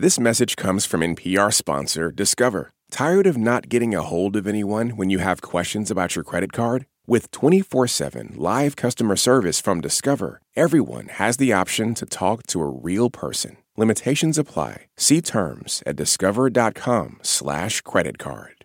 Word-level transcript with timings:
This 0.00 0.20
message 0.20 0.54
comes 0.54 0.86
from 0.86 1.00
NPR 1.00 1.52
sponsor 1.52 2.12
Discover. 2.12 2.70
Tired 2.88 3.26
of 3.26 3.36
not 3.36 3.68
getting 3.68 3.96
a 3.96 4.02
hold 4.02 4.36
of 4.36 4.46
anyone 4.46 4.90
when 4.90 5.10
you 5.10 5.18
have 5.18 5.42
questions 5.42 5.90
about 5.90 6.14
your 6.14 6.22
credit 6.22 6.52
card? 6.52 6.86
With 7.08 7.32
24 7.32 7.88
7 7.88 8.34
live 8.36 8.76
customer 8.76 9.16
service 9.16 9.60
from 9.60 9.80
Discover, 9.80 10.40
everyone 10.54 11.08
has 11.08 11.36
the 11.36 11.52
option 11.52 11.94
to 11.94 12.06
talk 12.06 12.46
to 12.46 12.60
a 12.60 12.68
real 12.68 13.10
person. 13.10 13.56
Limitations 13.76 14.38
apply. 14.38 14.86
See 14.96 15.20
terms 15.20 15.82
at 15.84 15.96
discover.com/slash 15.96 17.80
credit 17.80 18.18
card. 18.18 18.64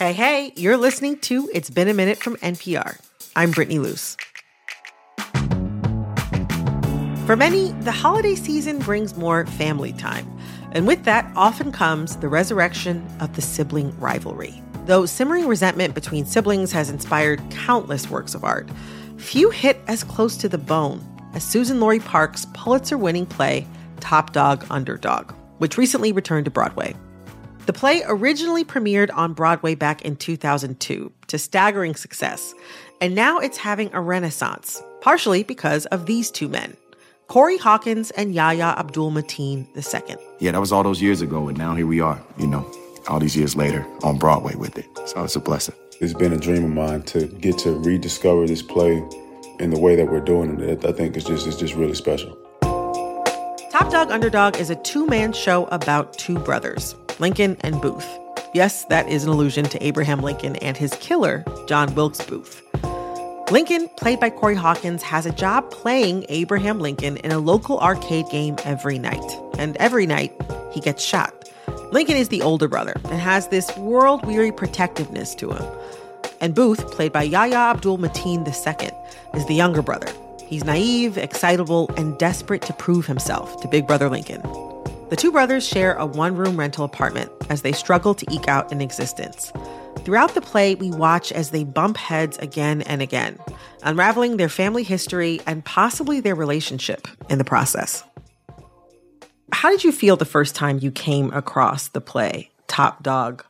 Hey, 0.00 0.12
hey, 0.12 0.52
you're 0.56 0.76
listening 0.76 1.20
to 1.20 1.48
It's 1.54 1.70
Been 1.70 1.86
a 1.86 1.94
Minute 1.94 2.18
from 2.18 2.34
NPR. 2.38 2.98
I'm 3.36 3.52
Brittany 3.52 3.78
Luse. 3.78 4.16
For 7.26 7.34
many, 7.34 7.72
the 7.80 7.90
holiday 7.90 8.36
season 8.36 8.78
brings 8.78 9.16
more 9.16 9.46
family 9.46 9.92
time. 9.92 10.30
And 10.70 10.86
with 10.86 11.02
that 11.06 11.28
often 11.34 11.72
comes 11.72 12.14
the 12.18 12.28
resurrection 12.28 13.04
of 13.18 13.34
the 13.34 13.42
sibling 13.42 13.98
rivalry. 13.98 14.62
Though 14.84 15.06
simmering 15.06 15.48
resentment 15.48 15.96
between 15.96 16.24
siblings 16.24 16.70
has 16.70 16.88
inspired 16.88 17.42
countless 17.50 18.08
works 18.08 18.36
of 18.36 18.44
art, 18.44 18.70
few 19.16 19.50
hit 19.50 19.80
as 19.88 20.04
close 20.04 20.36
to 20.36 20.48
the 20.48 20.56
bone 20.56 21.04
as 21.34 21.42
Suzan-Lori 21.42 21.98
Parks' 21.98 22.46
Pulitzer 22.54 22.96
winning 22.96 23.26
play, 23.26 23.66
Top 23.98 24.32
Dog 24.32 24.64
Underdog, 24.70 25.32
which 25.58 25.76
recently 25.76 26.12
returned 26.12 26.44
to 26.44 26.52
Broadway. 26.52 26.94
The 27.66 27.72
play 27.72 28.04
originally 28.06 28.64
premiered 28.64 29.10
on 29.12 29.32
Broadway 29.32 29.74
back 29.74 30.02
in 30.02 30.14
2002 30.14 31.10
to 31.26 31.38
staggering 31.38 31.96
success, 31.96 32.54
and 33.00 33.16
now 33.16 33.40
it's 33.40 33.58
having 33.58 33.92
a 33.92 34.00
renaissance, 34.00 34.80
partially 35.00 35.42
because 35.42 35.86
of 35.86 36.06
these 36.06 36.30
two 36.30 36.46
men. 36.46 36.76
Corey 37.28 37.58
Hawkins 37.58 38.12
and 38.12 38.34
Yahya 38.34 38.76
Abdul 38.78 39.10
Mateen 39.10 39.66
II. 39.76 40.16
Yeah, 40.38 40.52
that 40.52 40.60
was 40.60 40.70
all 40.70 40.84
those 40.84 41.02
years 41.02 41.22
ago, 41.22 41.48
and 41.48 41.58
now 41.58 41.74
here 41.74 41.86
we 41.86 42.00
are, 42.00 42.22
you 42.38 42.46
know, 42.46 42.64
all 43.08 43.18
these 43.18 43.36
years 43.36 43.56
later 43.56 43.84
on 44.04 44.16
Broadway 44.16 44.54
with 44.54 44.78
it. 44.78 44.86
So 45.06 45.24
it's 45.24 45.34
a 45.34 45.40
blessing. 45.40 45.74
It's 46.00 46.14
been 46.14 46.32
a 46.32 46.38
dream 46.38 46.64
of 46.64 46.70
mine 46.70 47.02
to 47.02 47.26
get 47.26 47.58
to 47.58 47.72
rediscover 47.80 48.46
this 48.46 48.62
play 48.62 49.02
in 49.58 49.70
the 49.70 49.78
way 49.78 49.96
that 49.96 50.06
we're 50.06 50.20
doing 50.20 50.60
it. 50.60 50.84
I 50.84 50.92
think 50.92 51.16
it's 51.16 51.26
just 51.26 51.48
it's 51.48 51.56
just 51.56 51.74
really 51.74 51.94
special. 51.94 52.36
Top 53.70 53.90
Dog 53.90 54.10
Underdog 54.12 54.56
is 54.56 54.70
a 54.70 54.76
two-man 54.76 55.32
show 55.32 55.64
about 55.66 56.16
two 56.16 56.38
brothers, 56.38 56.94
Lincoln 57.18 57.56
and 57.62 57.80
Booth. 57.80 58.06
Yes, 58.54 58.84
that 58.84 59.08
is 59.08 59.24
an 59.24 59.30
allusion 59.30 59.64
to 59.64 59.84
Abraham 59.84 60.20
Lincoln 60.20 60.56
and 60.56 60.76
his 60.76 60.94
killer, 61.00 61.44
John 61.66 61.92
Wilkes 61.94 62.24
Booth. 62.24 62.62
Lincoln, 63.52 63.88
played 63.96 64.18
by 64.18 64.28
Corey 64.28 64.56
Hawkins, 64.56 65.04
has 65.04 65.24
a 65.24 65.30
job 65.30 65.70
playing 65.70 66.26
Abraham 66.28 66.80
Lincoln 66.80 67.16
in 67.18 67.30
a 67.30 67.38
local 67.38 67.78
arcade 67.78 68.28
game 68.28 68.56
every 68.64 68.98
night. 68.98 69.24
And 69.56 69.76
every 69.76 70.04
night, 70.04 70.32
he 70.72 70.80
gets 70.80 71.04
shot. 71.04 71.48
Lincoln 71.92 72.16
is 72.16 72.28
the 72.28 72.42
older 72.42 72.66
brother 72.66 72.94
and 73.04 73.20
has 73.20 73.46
this 73.46 73.74
world 73.76 74.26
weary 74.26 74.50
protectiveness 74.50 75.36
to 75.36 75.52
him. 75.52 75.64
And 76.40 76.56
Booth, 76.56 76.90
played 76.90 77.12
by 77.12 77.22
Yahya 77.22 77.54
Abdul 77.54 77.98
Mateen 77.98 78.44
II, 78.44 78.90
is 79.38 79.46
the 79.46 79.54
younger 79.54 79.80
brother. 79.80 80.12
He's 80.44 80.64
naive, 80.64 81.16
excitable, 81.16 81.88
and 81.96 82.18
desperate 82.18 82.62
to 82.62 82.72
prove 82.72 83.06
himself 83.06 83.60
to 83.62 83.68
Big 83.68 83.86
Brother 83.86 84.10
Lincoln. 84.10 84.42
The 85.08 85.16
two 85.16 85.30
brothers 85.30 85.64
share 85.64 85.94
a 85.94 86.04
one 86.04 86.34
room 86.34 86.58
rental 86.58 86.84
apartment 86.84 87.30
as 87.48 87.62
they 87.62 87.70
struggle 87.70 88.12
to 88.14 88.26
eke 88.28 88.48
out 88.48 88.72
an 88.72 88.80
existence. 88.80 89.52
Throughout 89.98 90.34
the 90.34 90.40
play, 90.40 90.74
we 90.74 90.90
watch 90.90 91.30
as 91.30 91.50
they 91.50 91.62
bump 91.62 91.96
heads 91.96 92.36
again 92.38 92.82
and 92.82 93.00
again, 93.00 93.38
unraveling 93.84 94.36
their 94.36 94.48
family 94.48 94.82
history 94.82 95.40
and 95.46 95.64
possibly 95.64 96.18
their 96.18 96.34
relationship 96.34 97.06
in 97.30 97.38
the 97.38 97.44
process. 97.44 98.02
How 99.52 99.70
did 99.70 99.84
you 99.84 99.92
feel 99.92 100.16
the 100.16 100.24
first 100.24 100.56
time 100.56 100.80
you 100.82 100.90
came 100.90 101.32
across 101.32 101.86
the 101.88 102.00
play, 102.00 102.50
Top 102.66 103.04
Dog, 103.04 103.44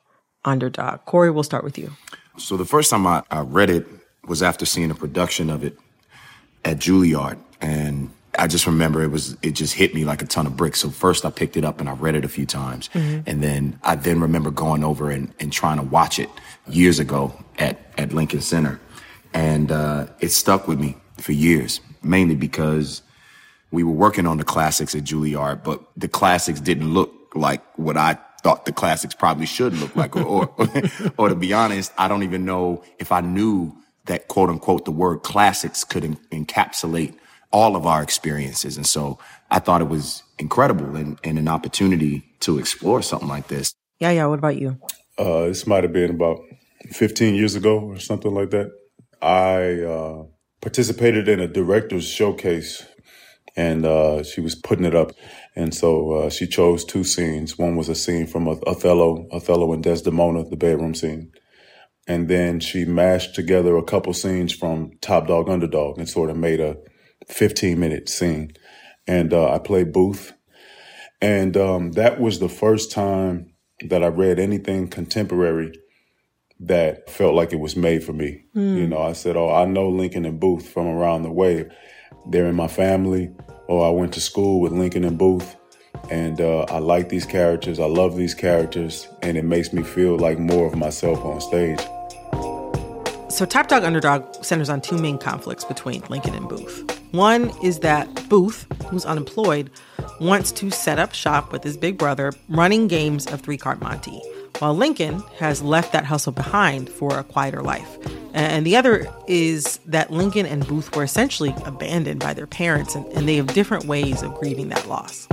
Underdog? 0.44 1.06
Corey, 1.06 1.30
we'll 1.30 1.42
start 1.42 1.64
with 1.64 1.78
you. 1.78 1.90
So 2.36 2.58
the 2.58 2.66
first 2.66 2.90
time 2.90 3.06
I, 3.06 3.22
I 3.30 3.40
read 3.40 3.70
it 3.70 3.86
was 4.26 4.42
after 4.42 4.66
seeing 4.66 4.90
a 4.90 4.94
production 4.94 5.48
of 5.48 5.64
it 5.64 5.78
at 6.66 6.76
Juilliard. 6.76 7.38
And 7.62 8.10
I 8.38 8.46
just 8.46 8.66
remember 8.66 9.02
it 9.02 9.10
was 9.10 9.36
it 9.42 9.52
just 9.52 9.74
hit 9.74 9.94
me 9.94 10.04
like 10.04 10.22
a 10.22 10.26
ton 10.26 10.46
of 10.46 10.56
bricks. 10.56 10.80
So 10.80 10.90
first 10.90 11.24
I 11.24 11.30
picked 11.30 11.56
it 11.56 11.64
up 11.64 11.80
and 11.80 11.88
I 11.88 11.92
read 11.92 12.14
it 12.14 12.24
a 12.24 12.28
few 12.28 12.46
times. 12.46 12.88
Mm-hmm. 12.94 13.28
And 13.28 13.42
then 13.42 13.78
I 13.82 13.96
then 13.96 14.20
remember 14.20 14.50
going 14.50 14.84
over 14.84 15.10
and, 15.10 15.32
and 15.40 15.52
trying 15.52 15.78
to 15.78 15.84
watch 15.84 16.18
it 16.18 16.28
years 16.68 16.98
ago 16.98 17.32
at, 17.58 17.78
at 17.98 18.12
Lincoln 18.12 18.40
Center. 18.40 18.80
And 19.32 19.70
uh, 19.70 20.06
it 20.20 20.30
stuck 20.30 20.66
with 20.66 20.80
me 20.80 20.96
for 21.18 21.32
years, 21.32 21.80
mainly 22.02 22.34
because 22.34 23.02
we 23.70 23.82
were 23.82 23.92
working 23.92 24.26
on 24.26 24.38
the 24.38 24.44
classics 24.44 24.94
at 24.94 25.04
Juilliard, 25.04 25.62
but 25.62 25.82
the 25.96 26.08
classics 26.08 26.60
didn't 26.60 26.92
look 26.92 27.12
like 27.34 27.62
what 27.76 27.96
I 27.96 28.18
thought 28.42 28.64
the 28.64 28.72
classics 28.72 29.14
probably 29.14 29.46
should 29.46 29.74
look 29.74 29.94
like. 29.96 30.16
or, 30.16 30.52
or, 30.56 30.68
or 31.18 31.28
to 31.28 31.34
be 31.34 31.52
honest, 31.52 31.92
I 31.98 32.08
don't 32.08 32.22
even 32.22 32.44
know 32.44 32.82
if 32.98 33.12
I 33.12 33.20
knew 33.20 33.76
that 34.06 34.28
quote 34.28 34.48
unquote 34.48 34.84
the 34.84 34.92
word 34.92 35.22
classics 35.22 35.84
could 35.84 36.04
en- 36.04 36.16
encapsulate 36.32 37.16
all 37.52 37.76
of 37.76 37.86
our 37.86 38.02
experiences. 38.02 38.76
And 38.76 38.86
so 38.86 39.18
I 39.50 39.58
thought 39.58 39.80
it 39.80 39.88
was 39.88 40.22
incredible 40.38 40.96
and, 40.96 41.18
and 41.24 41.38
an 41.38 41.48
opportunity 41.48 42.24
to 42.40 42.58
explore 42.58 43.02
something 43.02 43.28
like 43.28 43.48
this. 43.48 43.74
Yeah, 44.00 44.10
yeah. 44.10 44.26
What 44.26 44.38
about 44.38 44.56
you? 44.56 44.78
Uh, 45.18 45.46
this 45.46 45.66
might 45.66 45.84
have 45.84 45.92
been 45.92 46.10
about 46.10 46.38
15 46.92 47.34
years 47.34 47.54
ago 47.54 47.78
or 47.78 47.98
something 47.98 48.34
like 48.34 48.50
that. 48.50 48.70
I 49.22 49.82
uh, 49.82 50.24
participated 50.60 51.28
in 51.28 51.40
a 51.40 51.48
director's 51.48 52.06
showcase 52.06 52.84
and 53.56 53.86
uh, 53.86 54.22
she 54.22 54.40
was 54.40 54.54
putting 54.54 54.84
it 54.84 54.94
up. 54.94 55.12
And 55.54 55.74
so 55.74 56.12
uh, 56.12 56.30
she 56.30 56.46
chose 56.46 56.84
two 56.84 57.04
scenes. 57.04 57.56
One 57.56 57.76
was 57.76 57.88
a 57.88 57.94
scene 57.94 58.26
from 58.26 58.46
Othello, 58.46 59.26
Othello 59.32 59.72
and 59.72 59.82
Desdemona, 59.82 60.44
the 60.44 60.56
bedroom 60.56 60.94
scene. 60.94 61.32
And 62.06 62.28
then 62.28 62.60
she 62.60 62.84
mashed 62.84 63.34
together 63.34 63.76
a 63.76 63.82
couple 63.82 64.12
scenes 64.12 64.52
from 64.52 64.92
Top 65.00 65.26
Dog 65.26 65.48
Underdog 65.48 65.98
and 65.98 66.08
sort 66.08 66.30
of 66.30 66.36
made 66.36 66.60
a 66.60 66.76
15 67.28 67.78
minute 67.78 68.08
scene. 68.08 68.52
And 69.06 69.32
uh, 69.32 69.52
I 69.52 69.58
played 69.58 69.92
Booth. 69.92 70.32
And 71.20 71.56
um, 71.56 71.92
that 71.92 72.20
was 72.20 72.38
the 72.38 72.48
first 72.48 72.92
time 72.92 73.52
that 73.88 74.02
I 74.02 74.08
read 74.08 74.38
anything 74.38 74.88
contemporary 74.88 75.72
that 76.60 77.10
felt 77.10 77.34
like 77.34 77.52
it 77.52 77.60
was 77.60 77.76
made 77.76 78.02
for 78.02 78.12
me. 78.12 78.44
Mm. 78.54 78.76
You 78.76 78.86
know, 78.86 79.02
I 79.02 79.12
said, 79.12 79.36
Oh, 79.36 79.52
I 79.52 79.64
know 79.66 79.88
Lincoln 79.88 80.24
and 80.24 80.40
Booth 80.40 80.68
from 80.68 80.86
around 80.86 81.22
the 81.22 81.32
way. 81.32 81.68
They're 82.28 82.46
in 82.46 82.56
my 82.56 82.68
family. 82.68 83.30
Or 83.68 83.84
oh, 83.84 83.88
I 83.88 83.90
went 83.90 84.14
to 84.14 84.20
school 84.20 84.60
with 84.60 84.72
Lincoln 84.72 85.04
and 85.04 85.18
Booth. 85.18 85.56
And 86.10 86.40
uh, 86.40 86.66
I 86.68 86.78
like 86.78 87.08
these 87.08 87.26
characters. 87.26 87.80
I 87.80 87.86
love 87.86 88.16
these 88.16 88.34
characters. 88.34 89.08
And 89.22 89.36
it 89.36 89.44
makes 89.44 89.72
me 89.72 89.82
feel 89.82 90.16
like 90.18 90.38
more 90.38 90.66
of 90.66 90.76
myself 90.76 91.24
on 91.24 91.40
stage. 91.40 91.80
So, 93.28 93.44
Top 93.44 93.66
Dog 93.66 93.82
Underdog 93.82 94.44
centers 94.44 94.70
on 94.70 94.80
two 94.80 94.96
main 94.96 95.18
conflicts 95.18 95.64
between 95.64 96.02
Lincoln 96.08 96.34
and 96.34 96.48
Booth. 96.48 96.95
One 97.12 97.52
is 97.62 97.80
that 97.80 98.28
Booth, 98.28 98.66
who's 98.86 99.04
unemployed, 99.04 99.70
wants 100.20 100.52
to 100.52 100.70
set 100.70 100.98
up 100.98 101.14
shop 101.14 101.52
with 101.52 101.62
his 101.62 101.76
big 101.76 101.98
brother 101.98 102.32
running 102.48 102.88
games 102.88 103.26
of 103.26 103.40
three 103.40 103.56
card 103.56 103.80
Monte, 103.80 104.20
while 104.58 104.74
Lincoln 104.74 105.22
has 105.38 105.62
left 105.62 105.92
that 105.92 106.04
hustle 106.04 106.32
behind 106.32 106.88
for 106.88 107.18
a 107.18 107.24
quieter 107.24 107.62
life. 107.62 107.98
And 108.32 108.66
the 108.66 108.76
other 108.76 109.06
is 109.26 109.78
that 109.86 110.10
Lincoln 110.10 110.46
and 110.46 110.66
Booth 110.66 110.94
were 110.94 111.04
essentially 111.04 111.54
abandoned 111.64 112.20
by 112.20 112.34
their 112.34 112.46
parents, 112.46 112.94
and, 112.94 113.06
and 113.12 113.28
they 113.28 113.36
have 113.36 113.46
different 113.48 113.86
ways 113.86 114.22
of 114.22 114.34
grieving 114.34 114.68
that 114.68 114.86
loss. 114.86 115.26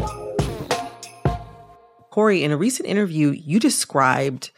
Corey, 2.11 2.43
in 2.43 2.51
a 2.51 2.57
recent 2.57 2.87
interview, 2.87 3.31
you 3.31 3.59
described 3.59 4.51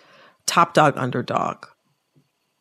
Top 0.46 0.74
Dog 0.74 0.94
Underdog 0.98 1.66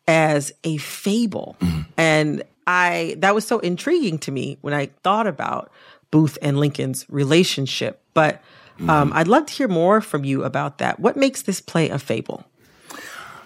as 0.06 0.53
a 0.62 0.76
fable. 0.78 1.56
Mm-hmm. 1.60 1.81
And 1.97 2.43
I 2.66 3.16
that 3.19 3.34
was 3.34 3.47
so 3.47 3.58
intriguing 3.58 4.19
to 4.20 4.32
me 4.32 4.58
when 4.60 4.75
I 4.75 4.86
thought 5.02 5.26
about 5.26 5.70
Booth 6.10 6.38
and 6.41 6.58
Lincoln's 6.58 7.06
relationship. 7.08 8.00
But 8.14 8.42
um, 8.80 8.86
mm-hmm. 8.86 9.12
I'd 9.16 9.28
love 9.28 9.47
to 9.47 9.52
hear 9.52 9.69
more 9.69 10.00
from 10.00 10.25
you 10.25 10.44
about 10.44 10.78
that. 10.78 11.00
What 11.00 11.16
makes 11.16 11.43
this 11.43 11.61
play 11.61 11.90
a 11.90 11.99
fable? 11.99 12.44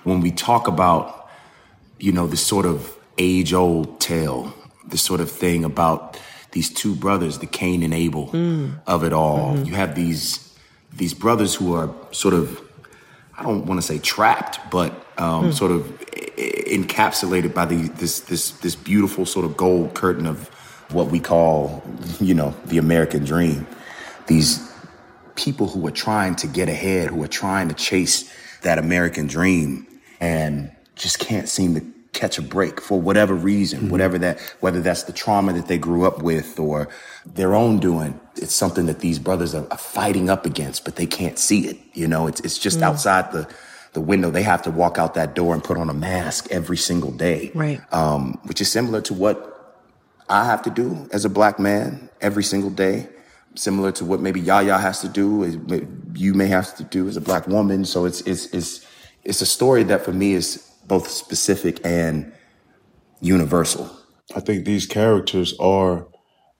When 0.04 0.20
we 0.20 0.30
talk 0.30 0.68
about, 0.68 1.28
you 1.98 2.12
know, 2.12 2.26
this 2.26 2.46
sort 2.46 2.66
of 2.66 2.96
age 3.18 3.52
old 3.52 4.00
tale, 4.00 4.54
this 4.86 5.02
sort 5.02 5.20
of 5.20 5.30
thing 5.30 5.64
about 5.64 6.18
these 6.52 6.72
two 6.72 6.94
brothers, 6.94 7.38
the 7.38 7.46
Cain 7.46 7.82
and 7.82 7.92
Abel 7.92 8.28
mm. 8.28 8.78
of 8.86 9.04
it 9.04 9.12
all. 9.12 9.54
Mm-hmm. 9.54 9.64
You 9.64 9.74
have 9.74 9.94
these 9.94 10.44
these 10.92 11.14
brothers 11.14 11.54
who 11.54 11.74
are 11.74 11.94
sort 12.10 12.34
of 12.34 12.60
I 13.36 13.42
don't 13.42 13.66
want 13.66 13.80
to 13.80 13.86
say 13.86 13.98
trapped, 13.98 14.58
but 14.70 14.92
um, 15.16 15.50
mm. 15.50 15.54
sort 15.54 15.70
of 15.70 16.02
encapsulated 16.68 17.54
by 17.54 17.66
the, 17.66 17.88
this 17.88 18.20
this 18.20 18.50
this 18.52 18.76
beautiful 18.76 19.26
sort 19.26 19.44
of 19.44 19.56
gold 19.56 19.94
curtain 19.94 20.26
of 20.26 20.48
what 20.90 21.08
we 21.08 21.20
call, 21.20 21.82
you 22.20 22.34
know, 22.34 22.54
the 22.66 22.78
American 22.78 23.24
dream. 23.24 23.66
These 24.26 24.66
people 25.34 25.68
who 25.68 25.86
are 25.86 25.92
trying 25.92 26.34
to 26.36 26.46
get 26.46 26.68
ahead, 26.68 27.10
who 27.10 27.22
are 27.22 27.28
trying 27.28 27.68
to 27.68 27.74
chase 27.74 28.32
that 28.62 28.78
American 28.78 29.26
dream, 29.26 29.86
and 30.20 30.70
just 30.96 31.18
can't 31.18 31.48
seem 31.48 31.74
to 31.74 31.86
catch 32.12 32.38
a 32.38 32.42
break 32.42 32.80
for 32.80 33.00
whatever 33.00 33.34
reason, 33.34 33.80
mm-hmm. 33.80 33.90
whatever 33.90 34.18
that, 34.18 34.40
whether 34.60 34.80
that's 34.80 35.04
the 35.04 35.12
trauma 35.12 35.52
that 35.52 35.68
they 35.68 35.78
grew 35.78 36.04
up 36.04 36.22
with 36.22 36.58
or 36.58 36.88
their 37.24 37.54
own 37.54 37.78
doing. 37.78 38.18
It's 38.36 38.54
something 38.54 38.86
that 38.86 39.00
these 39.00 39.18
brothers 39.18 39.54
are, 39.54 39.66
are 39.70 39.78
fighting 39.78 40.28
up 40.28 40.44
against, 40.44 40.84
but 40.84 40.96
they 40.96 41.06
can't 41.06 41.38
see 41.38 41.68
it. 41.68 41.78
You 41.92 42.08
know, 42.08 42.26
it's, 42.26 42.40
it's 42.40 42.58
just 42.58 42.80
mm. 42.80 42.82
outside 42.82 43.30
the, 43.32 43.48
the 43.92 44.00
window. 44.00 44.30
They 44.30 44.42
have 44.42 44.62
to 44.62 44.70
walk 44.70 44.98
out 44.98 45.14
that 45.14 45.34
door 45.34 45.54
and 45.54 45.62
put 45.62 45.76
on 45.76 45.88
a 45.90 45.94
mask 45.94 46.48
every 46.50 46.76
single 46.76 47.10
day. 47.10 47.50
Right. 47.54 47.80
Um, 47.92 48.38
which 48.44 48.60
is 48.60 48.70
similar 48.70 49.00
to 49.02 49.14
what 49.14 49.54
I 50.28 50.44
have 50.44 50.62
to 50.62 50.70
do 50.70 51.08
as 51.12 51.24
a 51.24 51.28
black 51.30 51.58
man 51.58 52.10
every 52.20 52.44
single 52.44 52.70
day. 52.70 53.08
Similar 53.54 53.92
to 53.92 54.04
what 54.04 54.20
maybe 54.20 54.40
Yaya 54.40 54.78
has 54.78 55.00
to 55.00 55.08
do, 55.08 55.90
you 56.14 56.34
may 56.34 56.46
have 56.46 56.76
to 56.76 56.84
do 56.84 57.08
as 57.08 57.16
a 57.16 57.20
black 57.20 57.46
woman. 57.46 57.84
So 57.84 58.04
it's, 58.04 58.20
it's, 58.20 58.46
it's, 58.54 58.86
it's 59.24 59.40
a 59.40 59.46
story 59.46 59.82
that 59.84 60.04
for 60.04 60.12
me 60.12 60.34
is 60.34 60.70
both 60.86 61.08
specific 61.08 61.80
and 61.84 62.32
universal. 63.20 63.90
I 64.36 64.40
think 64.40 64.64
these 64.64 64.86
characters 64.86 65.54
are 65.58 66.06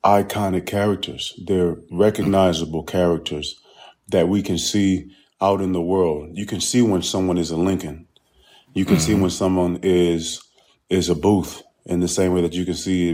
iconic 0.05 0.67
characters. 0.67 1.35
They're 1.45 1.77
recognizable 1.91 2.83
characters 2.83 3.61
that 4.09 4.29
we 4.29 4.43
can 4.43 4.59
see 4.59 5.11
out 5.41 5.61
in 5.61 5.73
the 5.73 5.83
world. 5.83 6.31
You 6.37 6.47
can 6.47 6.61
see 6.61 6.83
when 6.83 7.03
someone 7.03 7.39
is 7.39 7.51
a 7.51 7.57
Lincoln. 7.57 8.07
You 8.75 8.85
can 8.85 8.97
mm-hmm. 8.97 9.03
see 9.03 9.15
when 9.15 9.31
someone 9.31 9.81
is 9.83 10.43
is 10.91 11.09
a 11.09 11.15
Booth 11.15 11.63
in 11.87 12.01
the 12.01 12.09
same 12.09 12.35
way 12.35 12.43
that 12.43 12.53
you 12.53 12.65
can 12.65 12.75
see 12.75 13.13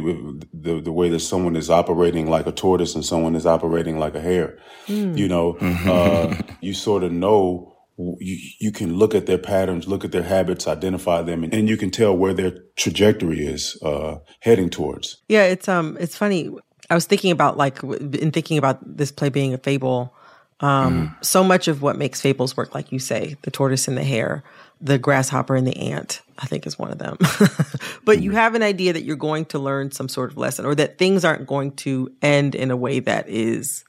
the 0.52 0.80
the 0.80 0.92
way 0.92 1.08
that 1.08 1.20
someone 1.20 1.56
is 1.56 1.70
operating 1.70 2.28
like 2.28 2.46
a 2.46 2.52
tortoise 2.52 2.94
and 2.94 3.04
someone 3.04 3.36
is 3.36 3.46
operating 3.46 3.98
like 3.98 4.14
a 4.14 4.20
hare. 4.20 4.58
Mm. 4.86 5.16
You 5.16 5.28
know, 5.28 5.54
mm-hmm. 5.54 5.88
uh, 5.90 6.54
you 6.60 6.74
sort 6.74 7.04
of 7.04 7.12
know 7.12 7.74
you, 7.96 8.38
you 8.58 8.72
can 8.72 8.94
look 8.94 9.14
at 9.14 9.26
their 9.26 9.38
patterns, 9.38 9.86
look 9.86 10.04
at 10.04 10.12
their 10.12 10.22
habits, 10.22 10.66
identify 10.66 11.22
them, 11.22 11.44
and, 11.44 11.54
and 11.54 11.68
you 11.68 11.76
can 11.76 11.90
tell 11.90 12.16
where 12.16 12.34
their 12.34 12.52
trajectory 12.76 13.46
is 13.46 13.78
uh, 13.82 14.16
heading 14.40 14.70
towards. 14.70 15.22
Yeah, 15.28 15.44
it's 15.44 15.68
um, 15.68 15.96
it's 16.00 16.16
funny. 16.16 16.50
I 16.90 16.94
was 16.94 17.06
thinking 17.06 17.30
about 17.30 17.56
like 17.56 17.82
in 17.82 18.32
thinking 18.32 18.58
about 18.58 18.80
this 18.84 19.12
play 19.12 19.28
being 19.28 19.54
a 19.54 19.58
fable. 19.58 20.14
Um, 20.60 21.08
mm. 21.08 21.24
So 21.24 21.44
much 21.44 21.68
of 21.68 21.82
what 21.82 21.96
makes 21.96 22.20
fables 22.20 22.56
work, 22.56 22.74
like 22.74 22.92
you 22.92 22.98
say, 22.98 23.36
the 23.42 23.50
tortoise 23.50 23.88
and 23.88 23.96
the 23.96 24.04
hare, 24.04 24.44
the 24.80 24.98
grasshopper 24.98 25.56
and 25.56 25.66
the 25.66 25.76
ant, 25.76 26.22
I 26.38 26.46
think 26.46 26.66
is 26.66 26.78
one 26.78 26.90
of 26.90 26.98
them. 26.98 27.16
but 28.04 28.18
mm. 28.18 28.22
you 28.22 28.30
have 28.32 28.54
an 28.54 28.62
idea 28.62 28.92
that 28.92 29.02
you're 29.02 29.16
going 29.16 29.46
to 29.46 29.58
learn 29.58 29.90
some 29.90 30.08
sort 30.08 30.30
of 30.30 30.36
lesson, 30.36 30.64
or 30.64 30.74
that 30.74 30.98
things 30.98 31.24
aren't 31.24 31.46
going 31.46 31.72
to 31.72 32.12
end 32.22 32.54
in 32.54 32.70
a 32.70 32.76
way 32.76 33.00
that 33.00 33.28
is 33.28 33.84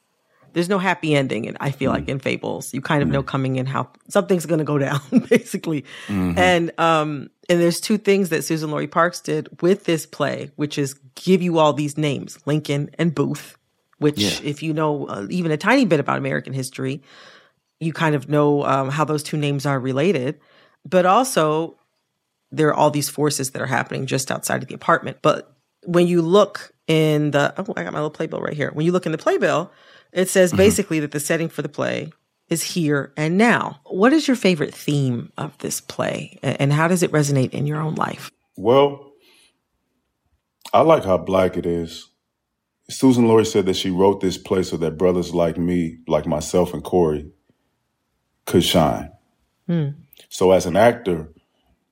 there's 0.55 0.69
no 0.69 0.79
happy 0.79 1.13
ending 1.13 1.47
and 1.47 1.57
i 1.59 1.69
feel 1.69 1.91
mm 1.91 1.95
like 1.95 2.09
in 2.09 2.17
fables 2.17 2.73
you 2.73 2.81
kind 2.81 3.03
of 3.03 3.09
mm 3.09 3.11
know 3.11 3.23
coming 3.23 3.57
in 3.57 3.65
how 3.65 3.87
something's 4.09 4.45
going 4.45 4.57
to 4.57 4.65
go 4.65 4.77
down 4.87 4.99
basically 5.29 5.83
mm-hmm. 6.07 6.37
and 6.37 6.77
um 6.79 7.29
and 7.47 7.61
there's 7.61 7.79
two 7.79 7.99
things 7.99 8.29
that 8.29 8.39
Suzan-Lori 8.39 8.87
Parks 8.87 9.21
did 9.21 9.61
with 9.61 9.83
this 9.83 10.05
play 10.05 10.49
which 10.55 10.77
is 10.77 10.95
give 11.13 11.41
you 11.41 11.59
all 11.59 11.73
these 11.73 11.97
names 11.97 12.39
lincoln 12.45 12.89
and 12.97 13.13
booth 13.13 13.57
which 13.97 14.19
yeah. 14.19 14.37
if 14.43 14.61
you 14.61 14.73
know 14.73 15.05
uh, 15.07 15.27
even 15.29 15.51
a 15.51 15.57
tiny 15.57 15.85
bit 15.85 15.99
about 15.99 16.17
american 16.17 16.53
history 16.53 17.01
you 17.79 17.91
kind 17.91 18.15
of 18.15 18.29
know 18.29 18.63
um, 18.63 18.89
how 18.89 19.03
those 19.03 19.23
two 19.23 19.37
names 19.37 19.65
are 19.65 19.79
related 19.79 20.39
but 20.85 21.05
also 21.05 21.77
there 22.51 22.67
are 22.69 22.73
all 22.73 22.91
these 22.91 23.09
forces 23.09 23.51
that 23.51 23.61
are 23.61 23.67
happening 23.67 24.05
just 24.05 24.31
outside 24.31 24.61
of 24.61 24.67
the 24.67 24.75
apartment 24.75 25.17
but 25.21 25.55
when 25.83 26.07
you 26.07 26.21
look 26.21 26.71
in 26.87 27.31
the 27.31 27.53
oh 27.57 27.73
i 27.75 27.83
got 27.83 27.93
my 27.93 27.99
little 27.99 28.09
playbill 28.09 28.41
right 28.41 28.55
here 28.55 28.71
when 28.73 28.85
you 28.85 28.91
look 28.91 29.05
in 29.05 29.11
the 29.11 29.17
playbill 29.17 29.71
it 30.11 30.29
says 30.29 30.51
mm-hmm. 30.51 30.57
basically 30.57 30.99
that 31.01 31.11
the 31.11 31.19
setting 31.19 31.49
for 31.49 31.61
the 31.61 31.69
play 31.69 32.11
is 32.49 32.63
here 32.63 33.11
and 33.17 33.37
now. 33.37 33.79
What 33.85 34.13
is 34.13 34.27
your 34.27 34.37
favorite 34.37 34.73
theme 34.73 35.31
of 35.37 35.57
this 35.59 35.81
play 35.81 36.37
and 36.43 36.71
how 36.71 36.87
does 36.87 37.03
it 37.03 37.11
resonate 37.11 37.51
in 37.51 37.65
your 37.65 37.81
own 37.81 37.95
life? 37.95 38.31
Well, 38.55 39.11
I 40.73 40.81
like 40.81 41.03
how 41.03 41.17
black 41.17 41.57
it 41.57 41.65
is. 41.65 42.09
Suzan-Lori 42.89 43.45
said 43.45 43.65
that 43.65 43.75
she 43.75 43.89
wrote 43.89 44.21
this 44.21 44.37
play 44.37 44.63
so 44.63 44.77
that 44.77 44.97
brothers 44.97 45.33
like 45.33 45.57
me, 45.57 45.97
like 46.07 46.27
myself 46.27 46.73
and 46.73 46.83
Corey, 46.83 47.31
could 48.45 48.63
shine. 48.63 49.11
Hmm. 49.67 49.89
So 50.29 50.51
as 50.51 50.65
an 50.65 50.75
actor, 50.75 51.31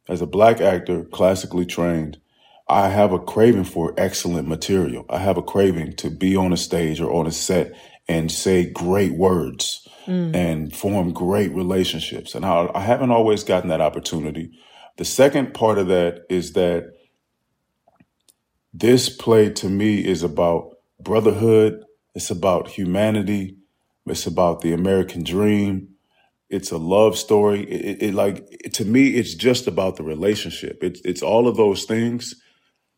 as 0.07 0.21
a 0.21 0.27
black 0.27 0.61
actor, 0.61 1.03
classically 1.05 1.65
trained, 1.65 2.19
I 2.67 2.89
have 2.89 3.11
a 3.11 3.19
craving 3.19 3.65
for 3.65 3.93
excellent 3.97 4.47
material. 4.47 5.05
I 5.09 5.17
have 5.17 5.37
a 5.37 5.41
craving 5.41 5.95
to 5.97 6.09
be 6.09 6.35
on 6.35 6.53
a 6.53 6.57
stage 6.57 7.01
or 7.01 7.11
on 7.11 7.27
a 7.27 7.31
set 7.31 7.73
and 8.07 8.31
say 8.31 8.69
great 8.69 9.13
words 9.13 9.87
mm. 10.05 10.35
and 10.35 10.75
form 10.75 11.11
great 11.11 11.51
relationships. 11.53 12.35
And 12.35 12.45
I, 12.45 12.69
I 12.73 12.81
haven't 12.81 13.11
always 13.11 13.43
gotten 13.43 13.69
that 13.69 13.81
opportunity. 13.81 14.51
The 14.97 15.05
second 15.05 15.53
part 15.53 15.77
of 15.77 15.87
that 15.87 16.25
is 16.29 16.53
that 16.53 16.93
this 18.73 19.09
play 19.09 19.49
to 19.51 19.69
me 19.69 20.05
is 20.05 20.23
about 20.23 20.72
brotherhood. 21.03 21.83
It's 22.15 22.29
about 22.29 22.67
humanity. 22.69 23.57
It's 24.05 24.27
about 24.27 24.61
the 24.61 24.73
American 24.73 25.23
dream. 25.23 25.89
It's 26.49 26.71
a 26.71 26.77
love 26.77 27.17
story. 27.17 27.63
It, 27.63 27.85
it, 27.85 28.03
it 28.09 28.13
like 28.13 28.47
to 28.73 28.85
me, 28.85 29.09
it's 29.15 29.33
just 29.33 29.67
about 29.67 29.95
the 29.95 30.03
relationship. 30.03 30.83
It's 30.83 31.01
it's 31.03 31.23
all 31.23 31.47
of 31.47 31.57
those 31.57 31.85
things. 31.85 32.35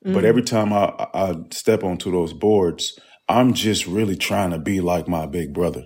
Mm. 0.05 0.13
But 0.13 0.25
every 0.25 0.43
time 0.43 0.73
I, 0.73 1.07
I 1.13 1.35
step 1.51 1.83
onto 1.83 2.11
those 2.11 2.33
boards, 2.33 2.99
I'm 3.29 3.53
just 3.53 3.87
really 3.87 4.15
trying 4.15 4.51
to 4.51 4.59
be 4.59 4.81
like 4.81 5.07
my 5.07 5.25
big 5.25 5.53
brother. 5.53 5.85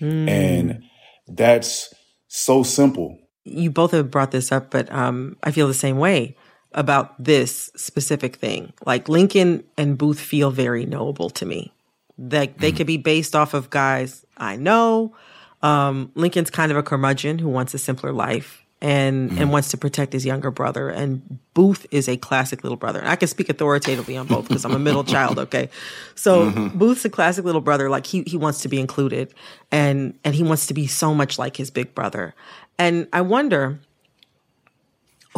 Mm. 0.00 0.28
And 0.28 0.82
that's 1.28 1.92
so 2.28 2.62
simple. 2.62 3.18
You 3.44 3.70
both 3.70 3.90
have 3.90 4.10
brought 4.10 4.30
this 4.30 4.52
up, 4.52 4.70
but 4.70 4.90
um, 4.92 5.36
I 5.42 5.50
feel 5.50 5.68
the 5.68 5.74
same 5.74 5.98
way 5.98 6.36
about 6.74 7.22
this 7.22 7.70
specific 7.76 8.36
thing. 8.36 8.72
Like 8.86 9.08
Lincoln 9.08 9.64
and 9.76 9.96
Booth 9.96 10.20
feel 10.20 10.50
very 10.50 10.86
knowable 10.86 11.30
to 11.30 11.46
me. 11.46 11.72
That 12.18 12.58
they, 12.58 12.70
they 12.70 12.72
mm. 12.72 12.76
could 12.76 12.86
be 12.86 12.96
based 12.98 13.34
off 13.34 13.54
of 13.54 13.70
guys 13.70 14.24
I 14.36 14.56
know. 14.56 15.14
Um, 15.62 16.10
Lincoln's 16.14 16.50
kind 16.50 16.72
of 16.72 16.78
a 16.78 16.82
curmudgeon 16.82 17.38
who 17.38 17.48
wants 17.48 17.74
a 17.74 17.78
simpler 17.78 18.12
life 18.12 18.62
and 18.82 19.30
mm. 19.30 19.40
and 19.40 19.52
wants 19.52 19.68
to 19.70 19.76
protect 19.78 20.12
his 20.12 20.26
younger 20.26 20.50
brother. 20.50 20.90
And 20.90 21.38
Booth 21.54 21.86
is 21.90 22.08
a 22.08 22.16
classic 22.16 22.64
little 22.64 22.76
brother. 22.76 22.98
And 22.98 23.08
I 23.08 23.16
can 23.16 23.28
speak 23.28 23.48
authoritatively 23.48 24.16
on 24.16 24.26
both 24.26 24.48
because 24.48 24.64
I'm 24.64 24.74
a 24.74 24.78
middle 24.78 25.04
child. 25.14 25.38
Okay, 25.38 25.70
so 26.16 26.50
mm-hmm. 26.50 26.76
Booth's 26.76 27.04
a 27.04 27.10
classic 27.10 27.44
little 27.44 27.60
brother. 27.60 27.88
Like 27.88 28.06
he 28.06 28.24
he 28.26 28.36
wants 28.36 28.60
to 28.62 28.68
be 28.68 28.80
included, 28.80 29.32
and 29.70 30.18
and 30.24 30.34
he 30.34 30.42
wants 30.42 30.66
to 30.66 30.74
be 30.74 30.88
so 30.88 31.14
much 31.14 31.38
like 31.38 31.56
his 31.56 31.70
big 31.70 31.94
brother. 31.94 32.34
And 32.76 33.06
I 33.12 33.20
wonder, 33.20 33.78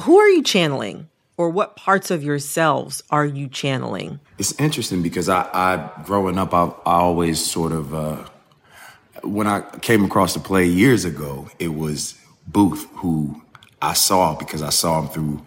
who 0.00 0.18
are 0.18 0.28
you 0.28 0.42
channeling? 0.42 1.08
Or 1.36 1.50
what 1.50 1.76
parts 1.76 2.10
of 2.10 2.22
yourselves 2.22 3.02
are 3.10 3.26
you 3.26 3.48
channeling? 3.48 4.20
It's 4.38 4.58
interesting 4.60 5.02
because 5.02 5.28
I, 5.28 5.48
I 5.52 6.02
growing 6.04 6.38
up, 6.38 6.54
I, 6.54 6.66
I 6.86 7.00
always 7.00 7.44
sort 7.44 7.72
of, 7.72 7.92
uh, 7.92 8.24
when 9.22 9.46
I 9.46 9.62
came 9.80 10.04
across 10.04 10.34
the 10.34 10.40
play 10.40 10.66
years 10.66 11.04
ago, 11.04 11.48
it 11.58 11.74
was 11.74 12.14
Booth, 12.46 12.86
who 12.96 13.42
I 13.82 13.94
saw 13.94 14.36
because 14.36 14.62
I 14.62 14.70
saw 14.70 15.02
him 15.02 15.08
through 15.08 15.46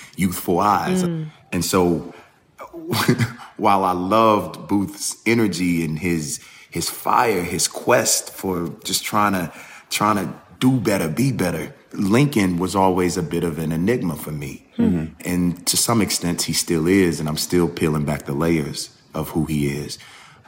youthful 0.16 0.60
eyes. 0.60 1.02
Mm. 1.02 1.30
And 1.52 1.64
so 1.64 2.14
while 3.56 3.84
I 3.84 3.92
loved 3.92 4.68
Booth's 4.68 5.16
energy 5.26 5.84
and 5.84 5.98
his 5.98 6.40
his 6.70 6.90
fire, 6.90 7.42
his 7.42 7.66
quest 7.66 8.30
for 8.30 8.68
just 8.84 9.04
trying 9.04 9.32
to 9.32 9.52
trying 9.90 10.16
to 10.16 10.34
do 10.60 10.80
better, 10.80 11.08
be 11.08 11.32
better, 11.32 11.74
Lincoln 11.92 12.58
was 12.58 12.76
always 12.76 13.16
a 13.16 13.22
bit 13.22 13.44
of 13.44 13.58
an 13.58 13.72
enigma 13.72 14.16
for 14.16 14.30
me. 14.30 14.66
Mm-hmm. 14.76 15.14
And 15.24 15.66
to 15.66 15.76
some 15.76 16.02
extent 16.02 16.42
he 16.42 16.52
still 16.52 16.86
is, 16.86 17.20
and 17.20 17.28
I'm 17.28 17.36
still 17.36 17.68
peeling 17.68 18.04
back 18.04 18.24
the 18.24 18.34
layers 18.34 18.90
of 19.14 19.30
who 19.30 19.46
he 19.46 19.68
is. 19.68 19.98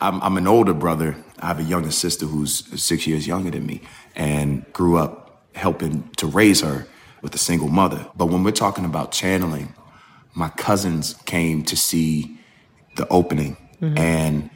I'm, 0.00 0.22
I'm 0.22 0.36
an 0.36 0.46
older 0.46 0.74
brother. 0.74 1.16
I 1.38 1.48
have 1.48 1.58
a 1.58 1.64
younger 1.64 1.90
sister 1.90 2.26
who's 2.26 2.64
six 2.80 3.06
years 3.06 3.26
younger 3.26 3.50
than 3.50 3.66
me 3.66 3.82
and 4.14 4.70
grew 4.72 4.96
up 4.96 5.46
helping 5.54 6.08
to 6.16 6.26
raise 6.26 6.60
her 6.60 6.86
with 7.22 7.34
a 7.34 7.38
single 7.38 7.68
mother. 7.68 8.06
But 8.16 8.26
when 8.26 8.44
we're 8.44 8.50
talking 8.52 8.84
about 8.84 9.12
channeling, 9.12 9.74
my 10.34 10.48
cousins 10.50 11.14
came 11.24 11.64
to 11.64 11.76
see 11.76 12.38
the 12.96 13.06
opening 13.08 13.56
mm-hmm. 13.80 13.98
and 13.98 14.50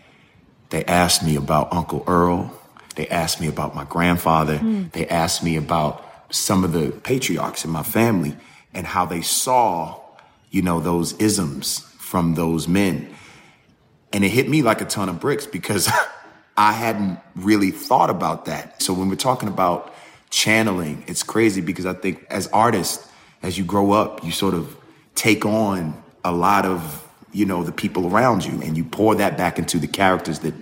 they 0.70 0.84
asked 0.84 1.22
me 1.22 1.36
about 1.36 1.72
Uncle 1.72 2.04
Earl. 2.06 2.58
They 2.96 3.08
asked 3.08 3.40
me 3.40 3.48
about 3.48 3.74
my 3.74 3.84
grandfather. 3.84 4.58
Mm. 4.58 4.92
They 4.92 5.06
asked 5.08 5.42
me 5.42 5.56
about 5.56 6.04
some 6.34 6.64
of 6.64 6.72
the 6.72 6.90
patriarchs 6.90 7.64
in 7.64 7.70
my 7.70 7.82
family 7.82 8.36
and 8.72 8.86
how 8.86 9.04
they 9.06 9.22
saw, 9.22 10.00
you 10.50 10.62
know, 10.62 10.80
those 10.80 11.12
isms 11.14 11.80
from 11.98 12.34
those 12.34 12.66
men. 12.68 13.08
And 14.12 14.24
it 14.24 14.30
hit 14.30 14.48
me 14.48 14.62
like 14.62 14.80
a 14.80 14.84
ton 14.84 15.08
of 15.08 15.20
bricks 15.20 15.46
because 15.46 15.90
I 16.56 16.72
hadn't 16.72 17.18
really 17.34 17.70
thought 17.70 18.10
about 18.10 18.46
that. 18.46 18.82
So 18.82 18.92
when 18.92 19.08
we're 19.08 19.16
talking 19.16 19.48
about 19.48 19.94
channeling. 20.34 21.04
It's 21.06 21.22
crazy 21.22 21.60
because 21.60 21.86
I 21.86 21.92
think 21.92 22.26
as 22.28 22.48
artists, 22.48 23.08
as 23.42 23.56
you 23.56 23.64
grow 23.64 23.92
up, 23.92 24.24
you 24.24 24.32
sort 24.32 24.54
of 24.54 24.76
take 25.14 25.46
on 25.46 26.02
a 26.24 26.32
lot 26.32 26.66
of, 26.66 27.08
you 27.32 27.46
know, 27.46 27.62
the 27.62 27.70
people 27.70 28.08
around 28.12 28.44
you 28.44 28.60
and 28.60 28.76
you 28.76 28.82
pour 28.82 29.14
that 29.14 29.36
back 29.36 29.60
into 29.60 29.78
the 29.78 29.86
characters 29.86 30.40
that 30.40 30.54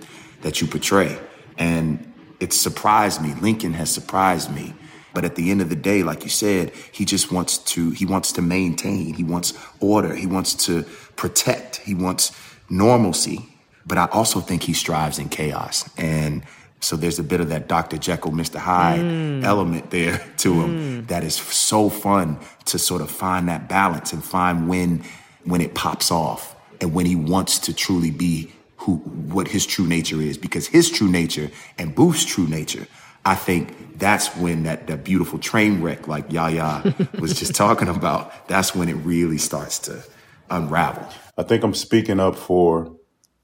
that 0.43 0.61
you 0.61 0.67
portray. 0.67 1.17
And 1.57 2.13
it 2.39 2.53
surprised 2.53 3.19
me. 3.19 3.33
Lincoln 3.41 3.73
has 3.73 3.89
surprised 3.89 4.53
me 4.53 4.75
But 5.13 5.25
at 5.25 5.35
the 5.35 5.51
end 5.51 5.61
of 5.61 5.69
the 5.69 5.75
day, 5.75 6.03
like 6.03 6.23
you 6.23 6.29
said, 6.29 6.71
he 6.91 7.05
just 7.05 7.31
wants 7.31 7.57
to 7.57 7.91
he 7.91 8.05
wants 8.05 8.31
to 8.33 8.41
maintain. 8.41 9.13
He 9.13 9.23
wants 9.23 9.53
order. 9.79 10.15
He 10.15 10.25
wants 10.25 10.53
to 10.65 10.83
protect. 11.15 11.77
He 11.77 11.93
wants 11.93 12.31
normalcy. 12.69 13.49
But 13.85 13.97
I 13.97 14.05
also 14.07 14.39
think 14.39 14.63
he 14.63 14.73
strives 14.73 15.19
in 15.19 15.29
chaos. 15.29 15.89
And 15.97 16.43
so 16.79 16.95
there's 16.95 17.19
a 17.19 17.23
bit 17.23 17.39
of 17.39 17.49
that 17.49 17.67
Dr. 17.67 17.97
Jekyll, 17.97 18.31
Mr. 18.31 18.57
Hyde 18.57 18.99
mm. 18.99 19.43
element 19.43 19.89
there 19.89 20.17
to 20.37 20.53
him 20.53 21.03
mm. 21.03 21.07
that 21.07 21.23
is 21.23 21.35
so 21.35 21.89
fun 21.89 22.37
to 22.65 22.79
sort 22.79 23.01
of 23.01 23.09
find 23.09 23.47
that 23.49 23.69
balance 23.69 24.13
and 24.13 24.23
find 24.23 24.67
when 24.67 25.03
when 25.45 25.61
it 25.61 25.75
pops 25.75 26.11
off 26.11 26.55
and 26.81 26.93
when 26.93 27.05
he 27.05 27.15
wants 27.15 27.59
to 27.59 27.73
truly 27.73 28.11
be 28.11 28.51
who 28.77 28.95
what 28.95 29.47
his 29.47 29.65
true 29.65 29.87
nature 29.87 30.21
is 30.21 30.37
because 30.37 30.67
his 30.67 30.89
true 30.89 31.09
nature 31.09 31.49
and 31.77 31.95
Booth's 31.95 32.25
true 32.25 32.47
nature 32.47 32.85
I 33.25 33.35
think 33.35 33.99
that's 33.99 34.35
when 34.35 34.63
that, 34.63 34.87
that 34.87 35.03
beautiful 35.03 35.39
train 35.39 35.81
wreck, 35.81 36.07
like 36.07 36.31
Yaya 36.31 36.93
was 37.19 37.37
just 37.39 37.55
talking 37.63 37.87
about, 37.87 38.47
that's 38.47 38.75
when 38.75 38.89
it 38.89 38.95
really 38.95 39.37
starts 39.37 39.79
to 39.79 40.03
unravel. 40.49 41.07
I 41.37 41.43
think 41.43 41.63
I'm 41.63 41.73
speaking 41.73 42.19
up 42.19 42.35
for 42.35 42.97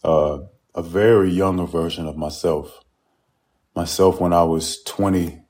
uh, 0.03 0.39
a 0.75 0.83
very 0.83 1.29
younger 1.29 1.65
version 1.65 2.07
of 2.07 2.17
myself. 2.17 2.83
Myself 3.75 4.19
when 4.19 4.33
I 4.33 4.43
was 4.43 4.83
20, 4.83 5.41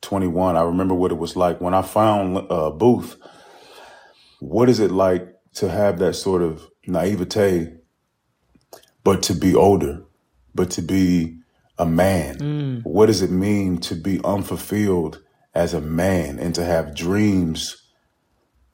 21. 0.00 0.56
I 0.56 0.62
remember 0.62 0.94
what 0.94 1.12
it 1.12 1.18
was 1.18 1.36
like 1.36 1.60
when 1.60 1.74
I 1.74 1.82
found 1.82 2.46
uh, 2.50 2.70
Booth. 2.70 3.16
What 4.40 4.68
is 4.68 4.80
it 4.80 4.90
like 4.90 5.28
to 5.54 5.68
have 5.68 5.98
that 5.98 6.14
sort 6.14 6.42
of 6.42 6.68
naivete, 6.86 7.74
but 9.04 9.22
to 9.24 9.34
be 9.34 9.54
older, 9.54 10.04
but 10.54 10.70
to 10.70 10.82
be 10.82 11.37
a 11.78 11.86
man. 11.86 12.38
Mm. 12.38 12.82
What 12.84 13.06
does 13.06 13.22
it 13.22 13.30
mean 13.30 13.78
to 13.78 13.94
be 13.94 14.20
unfulfilled 14.24 15.22
as 15.54 15.74
a 15.74 15.80
man 15.80 16.38
and 16.38 16.54
to 16.54 16.64
have 16.64 16.94
dreams 16.94 17.90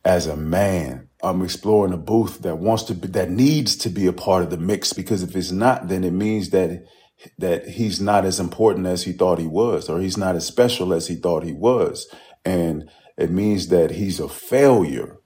as 0.04 0.26
a 0.26 0.36
man? 0.36 1.08
I'm 1.22 1.42
exploring 1.42 1.92
a 1.92 1.98
booth 1.98 2.42
that 2.42 2.58
wants 2.58 2.82
to 2.84 2.94
be, 2.94 3.08
that 3.08 3.30
needs 3.30 3.76
to 3.76 3.88
be 3.88 4.06
a 4.06 4.12
part 4.12 4.42
of 4.42 4.50
the 4.50 4.58
mix 4.58 4.92
because 4.92 5.22
if 5.22 5.34
it's 5.34 5.50
not, 5.50 5.88
then 5.88 6.04
it 6.04 6.12
means 6.12 6.50
that 6.50 6.84
that 7.38 7.68
he's 7.68 8.00
not 8.00 8.24
as 8.24 8.40
important 8.40 8.86
as 8.86 9.04
he 9.04 9.12
thought 9.12 9.38
he 9.38 9.46
was, 9.46 9.88
or 9.88 10.00
he's 10.00 10.16
not 10.16 10.36
as 10.36 10.46
special 10.46 10.92
as 10.92 11.06
he 11.06 11.14
thought 11.14 11.44
he 11.44 11.52
was. 11.52 12.12
And 12.44 12.90
it 13.16 13.30
means 13.30 13.68
that 13.68 13.92
he's 13.92 14.20
a 14.20 14.28
failure. 14.28 15.18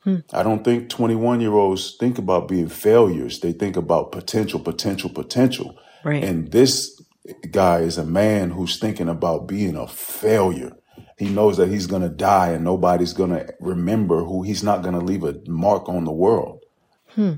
Hmm. 0.00 0.18
I 0.32 0.42
don't 0.42 0.64
think 0.64 0.90
21 0.90 1.40
year 1.40 1.54
olds 1.54 1.96
think 1.98 2.18
about 2.18 2.48
being 2.48 2.68
failures. 2.68 3.40
They 3.40 3.52
think 3.52 3.76
about 3.76 4.12
potential, 4.12 4.60
potential, 4.60 5.10
potential. 5.10 5.78
Right. 6.04 6.22
And 6.22 6.50
this 6.50 6.97
guy 7.50 7.80
is 7.80 7.98
a 7.98 8.04
man 8.04 8.50
who's 8.50 8.78
thinking 8.78 9.08
about 9.08 9.46
being 9.46 9.76
a 9.76 9.86
failure. 9.86 10.72
He 11.16 11.28
knows 11.28 11.56
that 11.56 11.68
he's 11.68 11.86
going 11.86 12.02
to 12.02 12.08
die 12.08 12.50
and 12.50 12.64
nobody's 12.64 13.12
going 13.12 13.30
to 13.30 13.52
remember 13.60 14.24
who 14.24 14.42
he's 14.42 14.62
not 14.62 14.82
going 14.82 14.94
to 14.94 15.04
leave 15.04 15.24
a 15.24 15.36
mark 15.48 15.88
on 15.88 16.04
the 16.04 16.12
world. 16.12 16.64
Hmm. 17.14 17.34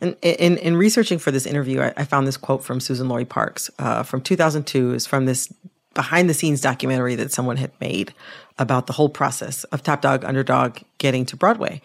And 0.00 0.16
in, 0.22 0.56
in 0.58 0.76
researching 0.76 1.18
for 1.18 1.30
this 1.30 1.46
interview, 1.46 1.82
I, 1.82 1.92
I 1.96 2.04
found 2.04 2.26
this 2.26 2.36
quote 2.36 2.64
from 2.64 2.78
Suzan-Lori 2.78 3.24
Parks 3.24 3.70
uh, 3.78 4.02
from 4.02 4.20
2002. 4.20 4.94
is 4.94 5.06
from 5.06 5.26
this 5.26 5.52
behind 5.94 6.30
the 6.30 6.34
scenes 6.34 6.60
documentary 6.60 7.16
that 7.16 7.32
someone 7.32 7.56
had 7.56 7.72
made 7.80 8.14
about 8.58 8.86
the 8.86 8.92
whole 8.92 9.08
process 9.08 9.64
of 9.64 9.82
Top 9.82 10.00
Dog 10.00 10.24
Underdog 10.24 10.78
getting 10.98 11.26
to 11.26 11.36
Broadway. 11.36 11.82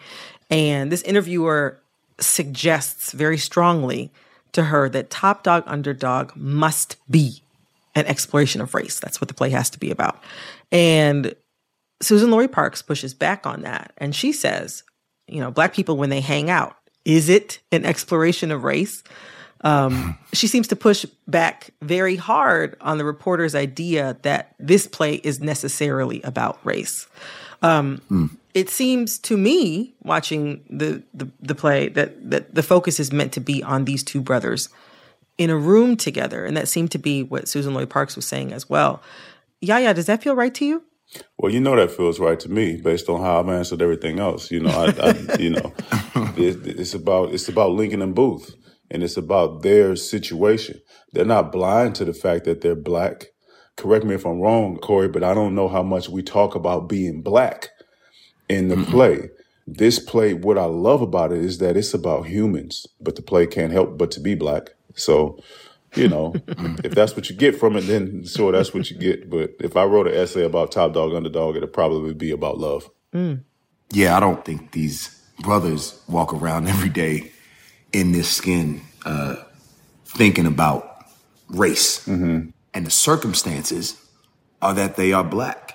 And 0.50 0.92
this 0.92 1.02
interviewer 1.02 1.80
suggests 2.20 3.12
very 3.12 3.38
strongly 3.38 4.12
to 4.54 4.64
her 4.64 4.88
that 4.88 5.10
Top 5.10 5.42
Dog 5.42 5.64
Underdog 5.66 6.34
must 6.34 6.96
be 7.10 7.42
an 7.94 8.06
exploration 8.06 8.60
of 8.60 8.74
race. 8.74 8.98
That's 8.98 9.20
what 9.20 9.28
the 9.28 9.34
play 9.34 9.50
has 9.50 9.70
to 9.70 9.78
be 9.78 9.90
about. 9.90 10.22
And 10.72 11.34
Suzan-Lori 12.02 12.48
Parks 12.48 12.82
pushes 12.82 13.14
back 13.14 13.46
on 13.46 13.62
that. 13.62 13.92
And 13.98 14.14
she 14.14 14.32
says, 14.32 14.82
you 15.28 15.40
know, 15.40 15.50
Black 15.50 15.74
people, 15.74 15.96
when 15.96 16.10
they 16.10 16.20
hang 16.20 16.50
out, 16.50 16.76
is 17.04 17.28
it 17.28 17.60
an 17.70 17.84
exploration 17.84 18.50
of 18.50 18.64
race? 18.64 19.02
Um, 19.62 20.18
she 20.32 20.46
seems 20.46 20.68
to 20.68 20.76
push 20.76 21.06
back 21.26 21.70
very 21.82 22.16
hard 22.16 22.76
on 22.80 22.98
the 22.98 23.04
reporter's 23.04 23.54
idea 23.54 24.18
that 24.22 24.54
this 24.58 24.86
play 24.86 25.14
is 25.14 25.40
necessarily 25.40 26.20
about 26.22 26.58
race. 26.64 27.06
Um, 27.64 28.00
mm 28.10 28.30
it 28.54 28.70
seems 28.70 29.18
to 29.18 29.36
me 29.36 29.94
watching 30.02 30.64
the, 30.70 31.02
the, 31.12 31.28
the 31.40 31.56
play 31.56 31.88
that 31.88 32.30
that 32.30 32.54
the 32.54 32.62
focus 32.62 33.00
is 33.00 33.12
meant 33.12 33.32
to 33.32 33.40
be 33.40 33.62
on 33.62 33.84
these 33.84 34.04
two 34.04 34.20
brothers 34.20 34.68
in 35.36 35.50
a 35.50 35.56
room 35.56 35.96
together, 35.96 36.46
and 36.46 36.56
that 36.56 36.68
seemed 36.68 36.92
to 36.92 36.98
be 36.98 37.24
what 37.24 37.46
Suzan-Lori 37.46 37.86
Parks 37.86 38.14
was 38.14 38.26
saying 38.26 38.52
as 38.52 38.70
well. 38.70 39.02
Yaya, 39.60 39.92
does 39.92 40.06
that 40.06 40.22
feel 40.22 40.36
right 40.36 40.54
to 40.54 40.64
you? 40.64 40.84
Well, 41.36 41.52
you 41.52 41.60
know 41.60 41.74
that 41.74 41.90
feels 41.90 42.20
right 42.20 42.38
to 42.40 42.48
me 42.48 42.80
based 42.80 43.08
on 43.08 43.20
how 43.20 43.40
I've 43.40 43.48
answered 43.48 43.82
everything 43.82 44.20
else. 44.20 44.50
You 44.50 44.60
know, 44.60 44.70
I, 44.70 45.10
I 45.10 45.36
you 45.38 45.50
know, 45.50 45.72
it, 46.36 46.64
it's 46.66 46.94
about 46.94 47.34
it's 47.34 47.48
about 47.48 47.72
Lincoln 47.72 48.02
and 48.02 48.14
Booth, 48.14 48.54
and 48.90 49.02
it's 49.02 49.16
about 49.16 49.62
their 49.62 49.96
situation. 49.96 50.80
They're 51.12 51.24
not 51.24 51.50
blind 51.50 51.96
to 51.96 52.04
the 52.04 52.14
fact 52.14 52.44
that 52.44 52.60
they're 52.60 52.76
black. 52.76 53.26
Correct 53.76 54.04
me 54.04 54.14
if 54.14 54.24
I'm 54.24 54.40
wrong, 54.40 54.76
Corey, 54.76 55.08
but 55.08 55.24
I 55.24 55.34
don't 55.34 55.54
know 55.54 55.68
how 55.68 55.82
much 55.82 56.08
we 56.08 56.22
talk 56.22 56.54
about 56.54 56.88
being 56.88 57.22
black 57.22 57.70
in 58.48 58.68
the 58.68 58.76
mm-hmm. 58.76 58.90
play. 58.90 59.30
This 59.66 59.98
play, 59.98 60.34
what 60.34 60.58
I 60.58 60.66
love 60.66 61.02
about 61.02 61.32
it 61.32 61.38
is 61.38 61.58
that 61.58 61.76
it's 61.76 61.94
about 61.94 62.26
humans, 62.26 62.86
but 63.00 63.16
the 63.16 63.22
play 63.22 63.46
can't 63.46 63.72
help 63.72 63.96
but 63.98 64.10
to 64.12 64.20
be 64.20 64.34
black. 64.34 64.70
So, 64.94 65.42
you 65.94 66.08
know, 66.08 66.34
if 66.84 66.94
that's 66.94 67.16
what 67.16 67.28
you 67.30 67.36
get 67.36 67.58
from 67.58 67.76
it, 67.76 67.82
then 67.82 68.24
sure, 68.24 68.52
that's 68.52 68.74
what 68.74 68.90
you 68.90 68.96
get. 68.98 69.28
But 69.28 69.54
if 69.60 69.76
I 69.76 69.84
wrote 69.84 70.06
an 70.06 70.14
essay 70.14 70.44
about 70.44 70.70
top 70.70 70.92
dog, 70.92 71.14
underdog, 71.14 71.56
it'd 71.56 71.72
probably 71.72 72.14
be 72.14 72.30
about 72.30 72.58
love. 72.58 72.88
Mm. 73.12 73.42
Yeah, 73.90 74.16
I 74.16 74.20
don't 74.20 74.44
think 74.44 74.72
these 74.72 75.20
brothers 75.40 76.00
walk 76.08 76.32
around 76.32 76.68
every 76.68 76.90
day 76.90 77.32
in 77.92 78.12
this 78.12 78.30
skin 78.30 78.82
uh, 79.04 79.36
thinking 80.04 80.46
about 80.46 81.06
race. 81.48 82.06
Mm-hmm. 82.06 82.50
And 82.74 82.84
the 82.84 82.90
circumstances 82.90 84.00
are 84.60 84.74
that 84.74 84.96
they 84.96 85.12
are 85.12 85.24
black 85.24 85.74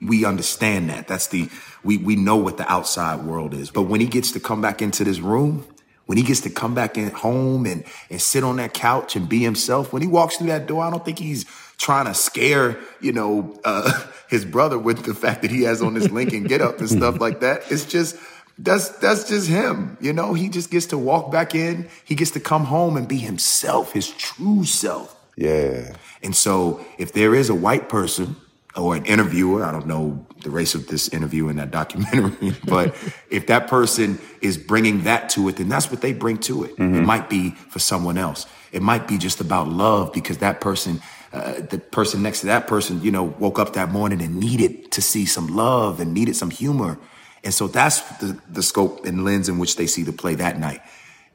we 0.00 0.24
understand 0.24 0.90
that. 0.90 1.08
That's 1.08 1.28
the 1.28 1.48
we 1.82 1.96
we 1.96 2.16
know 2.16 2.36
what 2.36 2.56
the 2.56 2.70
outside 2.70 3.24
world 3.24 3.54
is. 3.54 3.70
But 3.70 3.82
when 3.82 4.00
he 4.00 4.06
gets 4.06 4.32
to 4.32 4.40
come 4.40 4.60
back 4.60 4.80
into 4.80 5.04
this 5.04 5.20
room, 5.20 5.66
when 6.06 6.18
he 6.18 6.24
gets 6.24 6.40
to 6.42 6.50
come 6.50 6.74
back 6.74 6.96
in 6.96 7.10
home 7.10 7.66
and 7.66 7.84
and 8.10 8.20
sit 8.20 8.44
on 8.44 8.56
that 8.56 8.74
couch 8.74 9.16
and 9.16 9.28
be 9.28 9.40
himself, 9.40 9.92
when 9.92 10.02
he 10.02 10.08
walks 10.08 10.36
through 10.36 10.48
that 10.48 10.66
door, 10.66 10.84
I 10.84 10.90
don't 10.90 11.04
think 11.04 11.18
he's 11.18 11.44
trying 11.78 12.06
to 12.06 12.14
scare, 12.14 12.78
you 13.00 13.12
know, 13.12 13.58
uh, 13.64 14.06
his 14.28 14.44
brother 14.44 14.78
with 14.78 15.04
the 15.04 15.14
fact 15.14 15.42
that 15.42 15.50
he 15.50 15.62
has 15.62 15.82
on 15.82 15.94
this 15.94 16.10
Lincoln 16.10 16.44
get 16.44 16.60
up 16.60 16.78
and 16.78 16.88
stuff 16.88 17.20
like 17.20 17.40
that. 17.40 17.70
It's 17.70 17.84
just 17.84 18.16
that's 18.58 18.90
that's 18.98 19.28
just 19.28 19.48
him. 19.48 19.96
You 20.00 20.12
know, 20.12 20.34
he 20.34 20.48
just 20.48 20.70
gets 20.70 20.86
to 20.86 20.98
walk 20.98 21.32
back 21.32 21.54
in. 21.54 21.88
He 22.04 22.14
gets 22.14 22.32
to 22.32 22.40
come 22.40 22.64
home 22.64 22.96
and 22.96 23.08
be 23.08 23.18
himself, 23.18 23.92
his 23.92 24.08
true 24.08 24.64
self. 24.64 25.16
Yeah. 25.38 25.94
And 26.22 26.34
so 26.34 26.84
if 26.98 27.12
there 27.12 27.34
is 27.34 27.48
a 27.48 27.54
white 27.54 27.88
person 27.88 28.36
or 28.78 28.96
an 28.96 29.04
interviewer. 29.06 29.64
I 29.64 29.72
don't 29.72 29.86
know 29.86 30.24
the 30.42 30.50
race 30.50 30.74
of 30.74 30.86
this 30.86 31.08
interview 31.08 31.48
in 31.48 31.56
that 31.56 31.70
documentary, 31.70 32.54
but 32.64 32.94
if 33.30 33.46
that 33.48 33.66
person 33.68 34.18
is 34.40 34.56
bringing 34.56 35.04
that 35.04 35.30
to 35.30 35.48
it, 35.48 35.56
then 35.56 35.68
that's 35.68 35.90
what 35.90 36.00
they 36.00 36.12
bring 36.12 36.38
to 36.38 36.64
it. 36.64 36.76
Mm-hmm. 36.76 36.96
It 36.96 37.02
might 37.02 37.28
be 37.28 37.50
for 37.50 37.78
someone 37.78 38.18
else. 38.18 38.46
It 38.72 38.82
might 38.82 39.08
be 39.08 39.18
just 39.18 39.40
about 39.40 39.68
love 39.68 40.12
because 40.12 40.38
that 40.38 40.60
person, 40.60 41.00
uh, 41.32 41.54
the 41.60 41.78
person 41.78 42.22
next 42.22 42.40
to 42.40 42.46
that 42.46 42.66
person, 42.66 43.02
you 43.02 43.10
know, 43.10 43.24
woke 43.24 43.58
up 43.58 43.72
that 43.72 43.90
morning 43.90 44.22
and 44.22 44.36
needed 44.36 44.92
to 44.92 45.02
see 45.02 45.26
some 45.26 45.48
love 45.48 46.00
and 46.00 46.14
needed 46.14 46.36
some 46.36 46.50
humor. 46.50 46.98
And 47.42 47.54
so 47.54 47.66
that's 47.66 48.00
the, 48.18 48.38
the 48.48 48.62
scope 48.62 49.06
and 49.06 49.24
lens 49.24 49.48
in 49.48 49.58
which 49.58 49.76
they 49.76 49.86
see 49.86 50.02
the 50.02 50.12
play 50.12 50.34
that 50.36 50.58
night. 50.58 50.82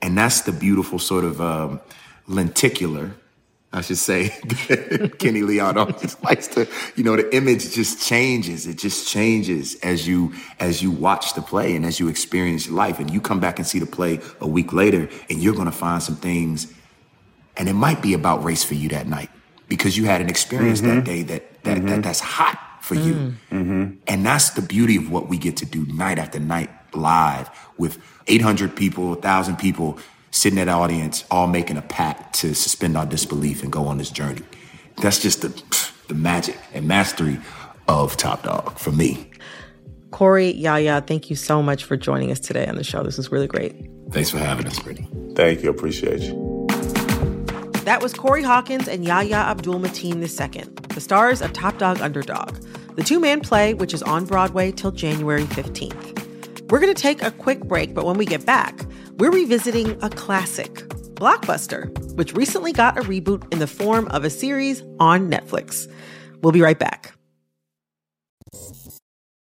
And 0.01 0.17
that's 0.17 0.41
the 0.41 0.51
beautiful 0.51 0.99
sort 0.99 1.23
of 1.23 1.41
um, 1.41 1.81
lenticular 2.27 3.15
I 3.73 3.81
should 3.81 3.97
say, 3.97 4.29
Kenny 5.17 5.41
Leon 5.41 5.75
just 5.99 6.23
likes 6.23 6.47
to, 6.49 6.67
you 6.95 7.03
know, 7.03 7.15
the 7.15 7.35
image 7.35 7.71
just 7.71 8.07
changes. 8.07 8.67
It 8.67 8.77
just 8.77 9.07
changes 9.07 9.75
as 9.81 10.07
you 10.07 10.33
as 10.59 10.83
you 10.83 10.91
watch 10.91 11.33
the 11.33 11.41
play 11.41 11.75
and 11.75 11.83
as 11.83 11.99
you 11.99 12.07
experience 12.07 12.69
life. 12.69 12.99
And 12.99 13.09
you 13.09 13.19
come 13.19 13.39
back 13.39 13.57
and 13.57 13.67
see 13.67 13.79
the 13.79 13.87
play 13.87 14.19
a 14.39 14.47
week 14.47 14.73
later, 14.73 15.09
and 15.27 15.41
you're 15.41 15.55
going 15.55 15.65
to 15.65 15.71
find 15.71 16.03
some 16.03 16.15
things, 16.15 16.71
and 17.57 17.67
it 17.67 17.73
might 17.73 18.03
be 18.03 18.13
about 18.13 18.43
race 18.43 18.63
for 18.63 18.75
you 18.75 18.89
that 18.89 19.07
night 19.07 19.31
because 19.67 19.97
you 19.97 20.05
had 20.05 20.21
an 20.21 20.29
experience 20.29 20.79
mm-hmm. 20.79 20.97
that 20.97 21.05
day 21.05 21.23
that 21.23 21.63
that, 21.63 21.77
mm-hmm. 21.77 21.87
that 21.87 22.03
that's 22.03 22.19
hot 22.19 22.59
for 22.81 22.93
you, 22.93 23.33
mm-hmm. 23.49 23.95
and 24.07 24.25
that's 24.25 24.51
the 24.51 24.61
beauty 24.61 24.97
of 24.97 25.09
what 25.09 25.29
we 25.29 25.37
get 25.39 25.57
to 25.57 25.65
do 25.65 25.83
night 25.87 26.19
after 26.19 26.39
night 26.39 26.69
live 26.95 27.49
with 27.77 27.97
800 28.27 28.75
people, 28.75 29.09
1,000 29.09 29.57
people 29.57 29.97
sitting 30.33 30.57
at 30.57 30.65
the 30.65 30.71
audience, 30.71 31.23
all 31.29 31.47
making 31.47 31.77
a 31.77 31.81
pact 31.81 32.33
to 32.33 32.55
suspend 32.55 32.97
our 32.97 33.05
disbelief 33.05 33.61
and 33.63 33.71
go 33.71 33.85
on 33.85 33.99
this 33.99 34.09
journey. 34.09 34.41
That's 34.97 35.19
just 35.19 35.41
the, 35.41 35.93
the 36.07 36.15
magic 36.15 36.57
and 36.73 36.87
mastery 36.87 37.39
of 37.87 38.17
Top 38.17 38.43
Dog 38.43 38.77
for 38.77 38.91
me. 38.91 39.29
Corey, 40.09 40.51
Yaya, 40.51 41.01
thank 41.05 41.29
you 41.29 41.35
so 41.35 41.61
much 41.61 41.83
for 41.83 41.95
joining 41.95 42.31
us 42.31 42.39
today 42.39 42.65
on 42.65 42.75
the 42.75 42.83
show. 42.83 43.03
This 43.03 43.19
is 43.19 43.31
really 43.31 43.47
great. 43.47 43.75
Thanks 44.11 44.29
for 44.31 44.39
having 44.39 44.65
us, 44.65 44.79
Brittany. 44.79 45.07
Thank 45.35 45.63
you. 45.63 45.69
Appreciate 45.69 46.21
you. 46.21 46.67
That 47.85 47.99
was 48.01 48.13
Corey 48.13 48.43
Hawkins 48.43 48.87
and 48.87 49.05
Yahya 49.05 49.35
Abdul 49.35 49.79
Mateen 49.79 50.15
II, 50.15 50.63
the 50.89 51.01
stars 51.01 51.41
of 51.41 51.53
Top 51.53 51.77
Dog 51.77 52.01
Underdog. 52.01 52.55
the 52.95 53.03
two 53.03 53.19
man 53.19 53.41
play, 53.41 53.73
which 53.73 53.93
is 53.93 54.01
on 54.03 54.25
Broadway 54.25 54.71
till 54.71 54.91
January 54.91 55.43
15th. 55.43 56.71
We're 56.71 56.79
going 56.79 56.93
to 56.93 57.01
take 57.01 57.21
a 57.21 57.31
quick 57.31 57.63
break, 57.65 57.93
but 57.93 58.05
when 58.05 58.17
we 58.17 58.25
get 58.25 58.45
back, 58.45 58.85
we're 59.23 59.31
revisiting 59.31 59.97
a 60.03 60.09
classic, 60.09 60.73
Blockbuster, 61.15 61.87
which 62.17 62.33
recently 62.33 62.73
got 62.73 62.97
a 62.97 63.01
reboot 63.03 63.49
in 63.53 63.59
the 63.59 63.67
form 63.67 64.05
of 64.09 64.25
a 64.25 64.29
series 64.29 64.83
on 64.99 65.31
Netflix. 65.31 65.89
We'll 66.41 66.51
be 66.51 66.61
right 66.61 66.77
back. 66.77 67.13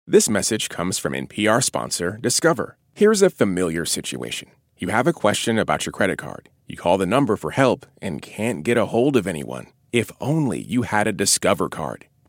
This 0.09 0.29
message 0.29 0.71
comes 0.71 0.99
from 0.99 1.13
NPR 1.13 1.63
sponsor 1.63 2.19
Discover. 2.21 2.79
Here's 2.95 3.23
a 3.23 3.31
familiar 3.31 3.85
situation. 3.85 4.51
You 4.77 4.89
have 4.89 5.07
a 5.07 5.13
question 5.13 5.57
about 5.57 5.87
your 5.87 5.93
credit 5.93 6.19
card. 6.19 6.49
You 6.67 6.77
call 6.77 6.99
the 6.99 7.07
number 7.07 7.37
for 7.37 7.53
help 7.53 7.87
and 8.03 8.21
can't 8.21 8.65
get 8.65 8.77
a 8.77 8.87
hold 8.87 9.17
of 9.17 9.29
anyone. 9.29 9.69
If 9.93 10.11
only 10.21 10.61
you 10.61 10.83
had 10.83 11.07
a 11.07 11.13
Discover 11.13 11.69
card. 11.69 12.07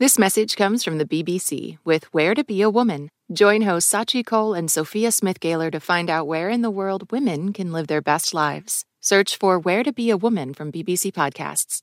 This 0.00 0.16
message 0.16 0.54
comes 0.54 0.84
from 0.84 0.98
the 0.98 1.04
BBC 1.04 1.78
with 1.84 2.04
Where 2.14 2.32
to 2.32 2.44
Be 2.44 2.62
a 2.62 2.70
Woman. 2.70 3.08
Join 3.32 3.62
hosts 3.62 3.92
Sachi 3.92 4.24
Cole 4.24 4.54
and 4.54 4.70
Sophia 4.70 5.10
Smith 5.10 5.40
Galer 5.40 5.72
to 5.72 5.80
find 5.80 6.08
out 6.08 6.28
where 6.28 6.48
in 6.50 6.62
the 6.62 6.70
world 6.70 7.10
women 7.10 7.52
can 7.52 7.72
live 7.72 7.88
their 7.88 8.00
best 8.00 8.32
lives. 8.32 8.84
Search 9.00 9.36
for 9.36 9.58
Where 9.58 9.82
to 9.82 9.92
Be 9.92 10.10
a 10.10 10.16
Woman 10.16 10.54
from 10.54 10.70
BBC 10.70 11.10
Podcasts. 11.10 11.80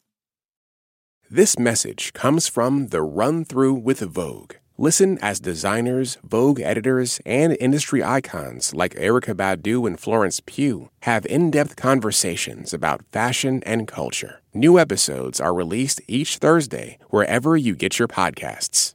This 1.29 1.60
message 1.60 2.13
comes 2.13 2.48
from 2.48 2.88
the 2.88 3.01
Run 3.01 3.43
Through 3.43 3.74
with 3.74 4.00
Vogue. 4.00 4.53
Listen 4.77 5.17
as 5.22 5.41
designers, 5.41 6.17
Vogue 6.24 6.62
editors, 6.62 7.19
and 7.25 7.57
industry 7.60 8.01
icons 8.01 8.74
like 8.74 8.93
Erykah 8.95 9.36
Badu 9.36 9.86
and 9.86 10.00
Florence 10.00 10.39
Pugh 10.45 10.89
have 11.01 11.25
in 11.25 11.51
depth 11.51 11.75
conversations 11.75 12.74
about 12.74 13.03
fashion 13.12 13.62
and 13.65 13.89
culture. 13.89 14.41
New 14.55 14.79
episodes 14.79 15.41
are 15.41 15.53
released 15.53 16.00
each 16.07 16.38
Thursday 16.38 16.97
wherever 17.09 17.57
you 17.57 17.75
get 17.75 18.00
your 18.00 18.07
podcasts. 18.07 18.93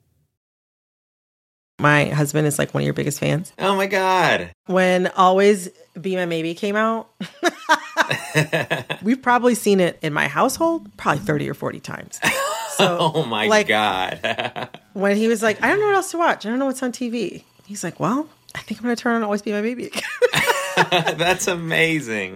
My 1.79 2.07
husband 2.07 2.47
is 2.47 2.59
like 2.59 2.73
one 2.73 2.83
of 2.83 2.87
your 2.87 2.95
biggest 2.95 3.21
fans. 3.21 3.53
Oh 3.59 3.77
my 3.77 3.87
God. 3.87 4.53
When 4.69 5.09
Always 5.09 5.69
Be 6.01 6.17
My 6.17 6.25
Maybe 6.25 6.55
came 6.55 6.77
out, 6.77 7.11
we've 9.03 9.21
probably 9.21 9.55
seen 9.55 9.81
it 9.81 9.99
in 10.01 10.15
my 10.15 10.29
household 10.29 10.97
probably 10.97 11.21
30 11.25 11.51
or 11.51 11.55
40 11.55 11.81
times. 11.81 12.19
So, 12.77 12.97
oh 13.15 13.27
my 13.27 13.47
like, 13.47 13.69
God. 13.69 14.71
when 14.95 15.19
he 15.19 15.29
was 15.29 15.43
like, 15.43 15.63
I 15.63 15.69
don't 15.69 15.79
know 15.79 15.89
what 15.89 15.97
else 15.97 16.11
to 16.13 16.17
watch. 16.17 16.47
I 16.47 16.49
don't 16.49 16.59
know 16.59 16.67
what's 16.67 16.83
on 16.83 16.93
TV. 16.93 17.45
He's 17.67 17.85
like, 17.85 18.01
well, 18.01 18.27
I 18.55 18.61
think 18.61 18.81
I'm 18.81 18.85
going 18.85 18.97
to 18.97 19.03
turn 19.03 19.17
on 19.17 19.23
Always 19.23 19.43
Be 19.43 19.53
My 19.53 19.61
Maybe 19.61 19.93
That's 21.19 21.49
amazing. 21.49 22.35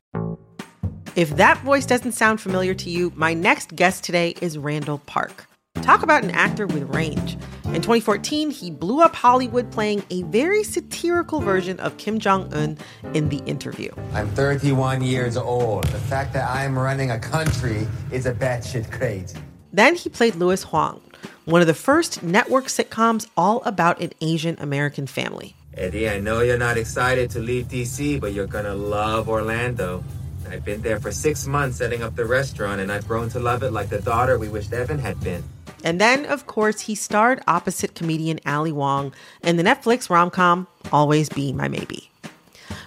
If 1.17 1.37
that 1.37 1.59
voice 1.59 1.87
doesn't 1.87 2.13
sound 2.13 2.41
familiar 2.41 2.75
to 2.75 2.91
you, 2.91 3.13
my 3.15 3.35
next 3.35 3.77
guest 3.77 4.03
today 4.03 4.35
is 4.41 4.59
Randall 4.59 4.99
Park. 4.99 5.47
Talk 5.77 6.03
about 6.03 6.25
an 6.25 6.33
actor 6.33 6.67
with 6.67 6.93
range. 6.93 7.37
In 7.67 7.83
2014, 7.83 8.51
he 8.51 8.73
blew 8.73 9.01
up 9.01 9.15
Hollywood 9.15 9.71
playing 9.71 10.03
a 10.11 10.25
very 10.25 10.65
satirical 10.65 11.39
version 11.39 11.79
of 11.79 11.97
Kim 11.99 12.19
Jong 12.19 12.53
un 12.53 12.77
in 13.15 13.29
The 13.29 13.39
Interview. 13.47 13.93
I'm 14.13 14.29
31 14.31 15.03
years 15.03 15.37
old. 15.37 15.85
The 15.85 15.99
fact 15.99 16.33
that 16.33 16.51
I'm 16.51 16.77
running 16.77 17.13
a 17.13 17.19
country 17.21 17.87
is 18.11 18.27
a 18.27 18.33
batshit 18.33 18.91
crazy. 18.91 19.39
Then 19.73 19.95
he 19.95 20.09
played 20.09 20.35
Louis 20.35 20.65
Huang, 20.65 21.01
one 21.45 21.61
of 21.61 21.69
the 21.69 21.75
first 21.75 22.25
network 22.25 22.65
sitcoms 22.65 23.29
all 23.37 23.63
about 23.63 24.01
an 24.01 24.11
Asian 24.21 24.57
American 24.59 25.07
family. 25.07 25.55
Eddie, 25.75 26.09
I 26.09 26.19
know 26.19 26.41
you're 26.41 26.59
not 26.59 26.77
excited 26.77 27.31
to 27.31 27.39
leave 27.39 27.67
DC, 27.69 28.21
but 28.21 28.33
you're 28.33 28.49
gonna 28.49 28.75
love 28.75 29.29
Orlando. 29.29 30.03
I've 30.49 30.65
been 30.65 30.83
there 30.83 31.01
for 31.01 31.13
six 31.13 31.47
months 31.47 31.79
setting 31.79 32.03
up 32.03 32.17
the 32.17 32.25
restaurant, 32.25 32.81
and 32.81 32.91
I've 32.91 33.07
grown 33.07 33.29
to 33.31 33.41
love 33.41 33.63
it 33.63 33.73
like 33.73 33.89
the 33.89 34.01
daughter 34.01 34.39
we 34.39 34.49
wished 34.49 34.73
Evan 34.73 34.99
had 34.99 35.21
been. 35.21 35.43
And 35.85 36.01
then, 36.01 36.25
of 36.25 36.47
course, 36.47 36.81
he 36.81 36.95
starred 36.95 37.43
opposite 37.47 37.95
comedian 37.95 38.41
Ali 38.47 38.73
Wong 38.73 39.13
in 39.43 39.57
the 39.57 39.63
Netflix 39.63 40.09
rom 40.09 40.31
com 40.31 40.67
Always 40.93 41.29
Be 41.29 41.53
My 41.53 41.69
Maybe. 41.69 42.11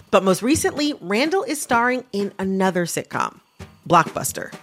But 0.10 0.24
most 0.24 0.42
recently, 0.42 0.94
Randall 1.02 1.44
is 1.44 1.62
starring 1.62 2.06
in 2.12 2.34
another 2.40 2.86
sitcom, 2.86 3.40
Blockbuster. 3.88 4.54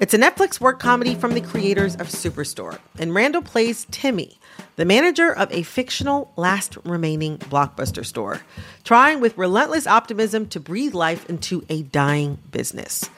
It's 0.00 0.14
a 0.14 0.18
Netflix 0.18 0.60
work 0.60 0.78
comedy 0.78 1.16
from 1.16 1.34
the 1.34 1.40
creators 1.40 1.96
of 1.96 2.06
Superstore, 2.06 2.78
and 3.00 3.12
Randall 3.12 3.42
plays 3.42 3.84
Timmy, 3.90 4.38
the 4.76 4.84
manager 4.84 5.32
of 5.32 5.52
a 5.52 5.64
fictional 5.64 6.32
last 6.36 6.78
remaining 6.84 7.38
Blockbuster 7.38 8.06
store, 8.06 8.42
trying 8.84 9.20
with 9.20 9.36
relentless 9.36 9.88
optimism 9.88 10.46
to 10.50 10.60
breathe 10.60 10.94
life 10.94 11.28
into 11.28 11.64
a 11.68 11.82
dying 11.82 12.38
business, 12.52 13.10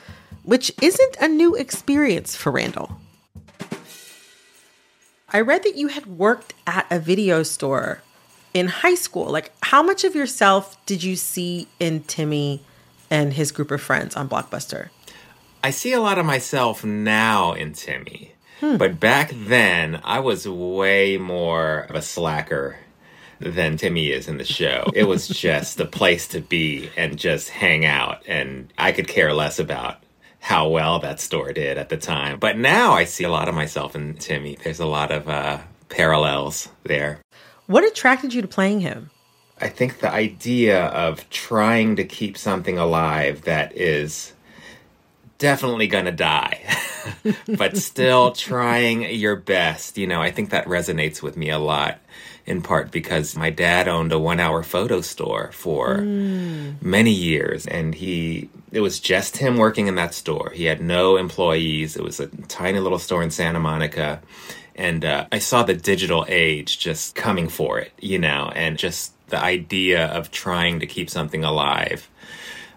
which 0.43 0.73
isn't 0.81 1.17
a 1.21 1.29
new 1.29 1.55
experience 1.55 2.35
for 2.35 2.51
Randall. 2.51 2.99
I 5.29 5.43
read 5.43 5.65
that 5.65 5.77
you 5.77 5.89
had 5.89 6.07
worked 6.07 6.55
at 6.67 6.87
a 6.91 6.99
video 6.99 7.43
store 7.43 8.01
in 8.55 8.69
high 8.69 8.95
school. 8.95 9.27
Like, 9.27 9.53
how 9.65 9.83
much 9.83 10.03
of 10.05 10.15
yourself 10.15 10.83
did 10.87 11.03
you 11.03 11.17
see 11.17 11.69
in 11.79 12.05
Timmy 12.05 12.63
and 13.11 13.35
his 13.35 13.53
group 13.53 13.71
of 13.71 13.83
friends 13.83 14.17
on 14.17 14.31
Blockbuster? 14.31 14.89
I 15.63 15.71
see 15.71 15.93
a 15.93 16.01
lot 16.01 16.19
of 16.19 16.27
myself 16.27 16.85
now 16.85 17.53
in 17.53 17.73
Timmy. 17.73 18.33
Hmm. 18.61 18.77
But 18.77 19.01
back 19.01 19.33
then, 19.35 20.01
I 20.05 20.21
was 20.21 20.47
way 20.47 21.17
more 21.17 21.81
of 21.89 21.95
a 21.95 22.03
slacker 22.03 22.77
than 23.41 23.77
Timmy 23.77 24.11
is 24.11 24.29
in 24.29 24.39
the 24.39 24.45
show. 24.45 24.91
It 24.95 25.05
was 25.05 25.29
just 25.29 25.77
the 25.77 25.87
place 25.87 26.29
to 26.29 26.41
be 26.41 26.91
and 26.97 27.19
just 27.19 27.49
hang 27.49 27.85
out. 27.85 28.23
And 28.27 28.73
I 28.79 28.93
could 28.93 29.09
care 29.09 29.33
less 29.33 29.59
about 29.59 30.03
how 30.41 30.69
well 30.69 30.99
that 31.01 31.21
store 31.21 31.53
did 31.53 31.79
at 31.79 31.89
the 31.89 31.97
time. 31.97 32.39
But 32.39 32.59
now 32.59 32.93
I 32.93 33.05
see 33.05 33.25
a 33.25 33.31
lot 33.31 33.49
of 33.49 33.55
myself 33.55 33.95
in 33.95 34.15
Timmy. 34.15 34.57
There's 34.63 34.81
a 34.81 34.87
lot 34.87 35.11
of 35.11 35.29
uh, 35.29 35.59
parallels 35.89 36.69
there. 36.85 37.21
What 37.67 37.85
attracted 37.85 38.35
you 38.35 38.43
to 38.43 38.49
playing 38.49 38.81
him? 38.81 39.11
I 39.61 39.69
think 39.69 39.99
the 39.99 40.11
idea 40.11 40.87
of 40.87 41.29
trying 41.29 41.97
to 41.97 42.05
keep 42.05 42.39
something 42.39 42.79
alive 42.79 43.43
that 43.43 43.77
is 43.77 44.33
definitely 45.41 45.89
gonna 45.89 46.13
die, 46.13 46.63
but 47.59 47.77
still 47.77 48.31
trying 48.31 49.03
your 49.13 49.35
best. 49.35 49.99
You 49.99 50.07
know, 50.07 50.23
I 50.23 50.31
think 50.31 50.51
that 50.51 50.67
resonates 50.67 51.21
with 51.21 51.37
me 51.37 51.51
a 51.51 51.59
lot 51.59 51.99
in 52.47 52.63
part 52.63 52.91
because 52.91 53.37
my 53.37 53.51
dad 53.51 53.87
owned 53.89 54.13
a 54.13 54.19
one 54.19 54.41
hour 54.41 54.63
photo 54.63 55.01
store 55.01 55.51
for 55.53 55.99
mm. 55.99 56.81
many 56.83 57.13
years 57.13 57.67
and 57.67 57.95
he 57.95 58.49
it 58.73 58.81
was 58.81 58.99
just 58.99 59.37
him 59.37 59.57
working 59.57 59.87
in 59.87 59.95
that 59.95 60.15
store 60.15 60.51
he 60.55 60.65
had 60.65 60.81
no 60.81 61.17
employees 61.17 61.97
it 61.97 62.03
was 62.03 62.19
a 62.19 62.27
tiny 62.49 62.81
little 62.81 62.99
store 62.99 63.23
in 63.23 63.31
santa 63.31 63.61
monica 63.61 64.21
and 64.75 65.05
uh, 65.05 65.27
i 65.31 65.39
saw 65.39 65.63
the 65.63 65.75
digital 65.75 66.25
age 66.29 66.79
just 66.79 67.15
coming 67.15 67.49
for 67.49 67.79
it 67.79 67.93
you 68.01 68.19
know 68.19 68.51
and 68.57 68.79
just 68.79 69.13
the 69.29 69.41
idea 69.41 70.07
of 70.07 70.31
trying 70.31 70.81
to 70.81 70.87
keep 70.87 71.11
something 71.11 71.45
alive 71.45 72.09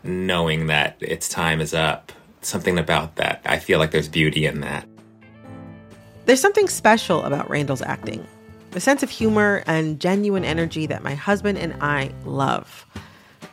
knowing 0.03 0.67
that 0.67 0.97
its 0.99 1.29
time 1.29 1.61
is 1.61 1.73
up 1.73 2.11
something 2.45 2.77
about 2.77 3.15
that 3.15 3.41
i 3.45 3.57
feel 3.57 3.79
like 3.79 3.91
there's 3.91 4.09
beauty 4.09 4.45
in 4.45 4.61
that 4.61 4.87
there's 6.25 6.41
something 6.41 6.67
special 6.67 7.23
about 7.23 7.49
randall's 7.49 7.81
acting 7.81 8.25
a 8.75 8.79
sense 8.79 9.03
of 9.03 9.09
humor 9.09 9.63
and 9.67 9.99
genuine 9.99 10.43
energy 10.43 10.85
that 10.87 11.03
my 11.03 11.15
husband 11.15 11.57
and 11.57 11.75
I 11.81 12.11
love. 12.25 12.85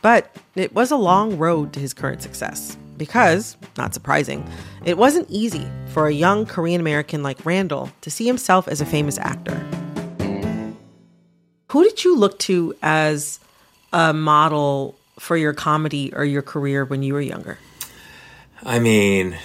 But 0.03 0.35
it 0.55 0.75
was 0.75 0.91
a 0.91 0.97
long 0.97 1.37
road 1.37 1.73
to 1.75 1.81
his 1.81 1.93
current 1.93 2.23
success 2.23 2.77
because, 2.97 3.57
not 3.77 3.95
surprising, 3.95 4.49
it 4.85 4.97
wasn't 4.97 5.29
easy 5.31 5.67
for 5.89 6.07
a 6.07 6.13
young 6.13 6.47
Korean 6.47 6.81
American 6.81 7.23
like 7.23 7.45
Randall 7.45 7.91
to 8.01 8.11
see 8.11 8.27
himself 8.27 8.69
as 8.69 8.81
a 8.81 8.87
famous 8.87 9.19
actor. 9.19 9.57
Who 11.71 11.85
did 11.85 12.03
you 12.03 12.17
look 12.17 12.39
to 12.41 12.75
as 12.83 13.41
a 13.93 14.13
model 14.13 14.97
for 15.19 15.37
your 15.37 15.53
comedy 15.53 16.13
or 16.15 16.25
your 16.25 16.43
career 16.43 16.85
when 16.85 17.03
you 17.03 17.15
were 17.15 17.21
younger? 17.21 17.59
I 18.63 18.79
mean, 18.79 19.39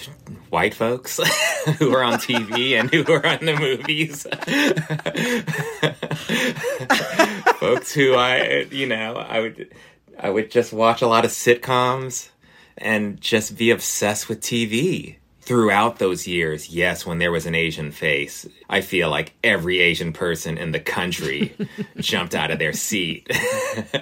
white 0.50 0.74
folks. 0.74 1.20
who 1.80 1.96
are 1.96 2.04
on 2.04 2.20
TV 2.20 2.80
and 2.80 2.94
who 2.94 3.12
are 3.12 3.26
on 3.26 3.44
the 3.46 3.56
movies. 3.56 4.24
Folks 7.60 7.92
who 7.94 8.14
I, 8.14 8.68
you 8.72 8.88
know, 8.88 9.16
I 9.16 9.40
would, 9.40 9.74
I 10.20 10.30
would 10.30 10.52
just 10.52 10.72
watch 10.72 11.02
a 11.02 11.08
lot 11.08 11.26
of 11.26 11.32
sitcoms 11.32 12.30
and 12.78 13.20
just 13.20 13.58
be 13.58 13.72
obsessed 13.72 14.30
with 14.30 14.42
TV 14.42 15.16
throughout 15.46 16.00
those 16.00 16.28
years, 16.28 16.70
yes, 16.70 17.06
when 17.06 17.20
there 17.20 17.32
was 17.32 17.46
an 17.46 17.54
Asian 17.54 17.92
face, 17.92 18.48
I 18.70 18.82
feel 18.82 19.10
like 19.10 19.34
every 19.44 19.80
Asian 19.80 20.12
person 20.12 20.58
in 20.58 20.72
the 20.72 20.80
country 20.80 21.56
jumped 21.98 22.34
out 22.34 22.50
of 22.52 22.58
their 22.60 22.74
seat, 22.74 23.32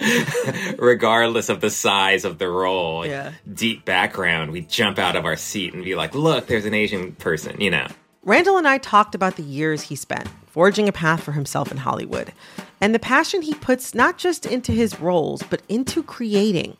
regardless 0.77 1.49
of 1.49 1.59
the 1.59 1.69
size 1.69 2.23
of 2.23 2.37
the 2.37 2.49
role. 2.49 3.05
Yeah. 3.05 3.33
Deep 3.53 3.83
background, 3.83 4.51
we 4.51 4.61
jump 4.61 4.97
out 4.97 5.15
of 5.15 5.25
our 5.25 5.35
seat 5.35 5.73
and 5.73 5.83
be 5.83 5.95
like, 5.95 6.15
look, 6.15 6.47
there's 6.47 6.65
an 6.65 6.73
Asian 6.73 7.11
person, 7.13 7.59
you 7.59 7.69
know. 7.69 7.87
Randall 8.23 8.57
and 8.57 8.67
I 8.67 8.77
talked 8.77 9.15
about 9.15 9.35
the 9.35 9.43
years 9.43 9.81
he 9.81 9.97
spent 9.97 10.29
forging 10.47 10.87
a 10.87 10.93
path 10.93 11.21
for 11.21 11.33
himself 11.33 11.71
in 11.71 11.77
Hollywood 11.77 12.31
and 12.79 12.95
the 12.95 12.99
passion 12.99 13.41
he 13.41 13.53
puts 13.53 13.93
not 13.93 14.17
just 14.17 14.45
into 14.45 14.71
his 14.71 14.99
roles, 15.01 15.43
but 15.43 15.61
into 15.67 16.01
creating. 16.03 16.77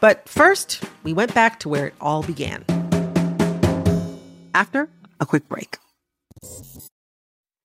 But 0.00 0.28
first, 0.28 0.84
we 1.04 1.14
went 1.14 1.34
back 1.34 1.58
to 1.60 1.70
where 1.70 1.86
it 1.86 1.94
all 2.02 2.22
began 2.22 2.64
after 4.54 4.88
a 5.20 5.26
quick 5.26 5.48
break. 5.48 5.78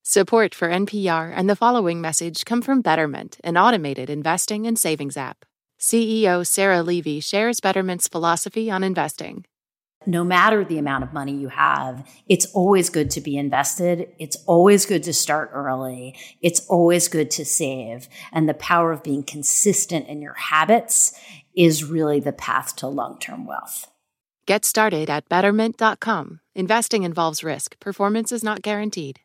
Support 0.04 0.56
for 0.56 0.70
NPR 0.70 1.32
and 1.36 1.48
the 1.48 1.56
following 1.56 2.02
message 2.02 2.44
come 2.44 2.64
from 2.64 2.82
Betterment, 2.82 3.38
an 3.44 3.58
automated 3.58 4.10
investing 4.10 4.66
and 4.66 4.78
savings 4.78 5.16
app. 5.16 5.46
CEO 5.80 6.46
Sarah 6.46 6.82
Levy 6.82 7.20
shares 7.20 7.60
Betterment's 7.62 8.08
philosophy 8.08 8.72
on 8.72 8.84
investing. 8.84 9.46
No 10.06 10.24
matter 10.24 10.64
the 10.64 10.78
amount 10.78 11.04
of 11.04 11.14
money 11.14 11.34
you 11.34 11.50
have, 11.50 12.10
it's 12.28 12.48
always 12.54 12.90
good 12.90 13.12
to 13.12 13.22
be 13.22 13.38
invested. 13.38 14.08
It's 14.18 14.38
always 14.48 14.86
good 14.86 15.04
to 15.04 15.14
start 15.14 15.52
early. 15.54 16.16
It's 16.42 16.66
always 16.68 17.08
good 17.08 17.30
to 17.32 17.46
save. 17.46 18.10
And 18.32 18.50
the 18.50 18.54
power 18.54 18.92
of 18.92 19.04
being 19.04 19.24
consistent 19.24 20.08
in 20.08 20.22
your 20.22 20.34
habits 20.34 21.14
is 21.56 21.84
really 21.84 22.20
the 22.20 22.32
path 22.32 22.76
to 22.78 22.88
long 22.88 23.20
term 23.20 23.46
wealth. 23.46 23.88
Get 24.50 24.66
started 24.66 25.12
at 25.12 25.30
betterment.com. 25.30 26.40
Investing 26.56 27.04
involves 27.04 27.44
risk, 27.44 27.80
performance 27.80 28.32
is 28.32 28.44
not 28.44 28.64
guaranteed. 28.64 29.20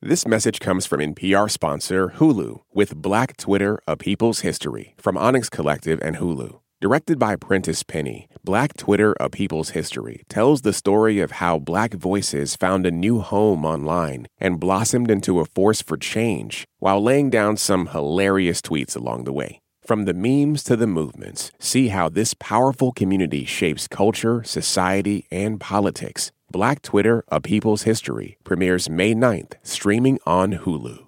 This 0.00 0.24
message 0.24 0.60
comes 0.60 0.86
from 0.86 1.00
NPR 1.00 1.50
sponsor 1.50 2.10
Hulu 2.10 2.60
with 2.72 2.94
Black 2.94 3.36
Twitter, 3.36 3.80
A 3.88 3.96
People's 3.96 4.42
History 4.42 4.94
from 4.98 5.16
Onyx 5.16 5.48
Collective 5.48 6.00
and 6.00 6.18
Hulu. 6.18 6.60
Directed 6.80 7.18
by 7.18 7.34
Prentice 7.34 7.82
Penny, 7.82 8.28
Black 8.44 8.76
Twitter, 8.76 9.16
A 9.18 9.28
People's 9.28 9.70
History 9.70 10.22
tells 10.28 10.62
the 10.62 10.72
story 10.72 11.18
of 11.18 11.32
how 11.32 11.58
black 11.58 11.94
voices 11.94 12.54
found 12.54 12.86
a 12.86 12.92
new 12.92 13.18
home 13.18 13.64
online 13.64 14.28
and 14.38 14.60
blossomed 14.60 15.10
into 15.10 15.40
a 15.40 15.44
force 15.44 15.82
for 15.82 15.96
change 15.96 16.68
while 16.78 17.02
laying 17.02 17.30
down 17.30 17.56
some 17.56 17.88
hilarious 17.88 18.60
tweets 18.62 18.94
along 18.94 19.24
the 19.24 19.32
way. 19.32 19.61
From 19.84 20.04
the 20.04 20.14
memes 20.14 20.62
to 20.64 20.76
the 20.76 20.86
movements, 20.86 21.50
see 21.58 21.88
how 21.88 22.08
this 22.08 22.34
powerful 22.34 22.92
community 22.92 23.44
shapes 23.44 23.88
culture, 23.88 24.44
society, 24.44 25.26
and 25.32 25.58
politics. 25.60 26.30
Black 26.52 26.82
Twitter, 26.82 27.24
A 27.28 27.40
People's 27.40 27.82
History 27.82 28.38
premieres 28.44 28.88
May 28.88 29.12
9th, 29.12 29.54
streaming 29.64 30.20
on 30.24 30.52
Hulu. 30.52 31.04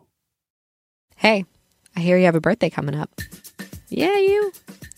Hey, 1.15 1.45
I 1.95 2.01
hear 2.01 2.19
you 2.19 2.25
have 2.25 2.35
a 2.35 2.41
birthday 2.41 2.69
coming 2.69 2.97
up. 2.97 3.11
Yeah, 3.91 4.19
you. 4.19 4.53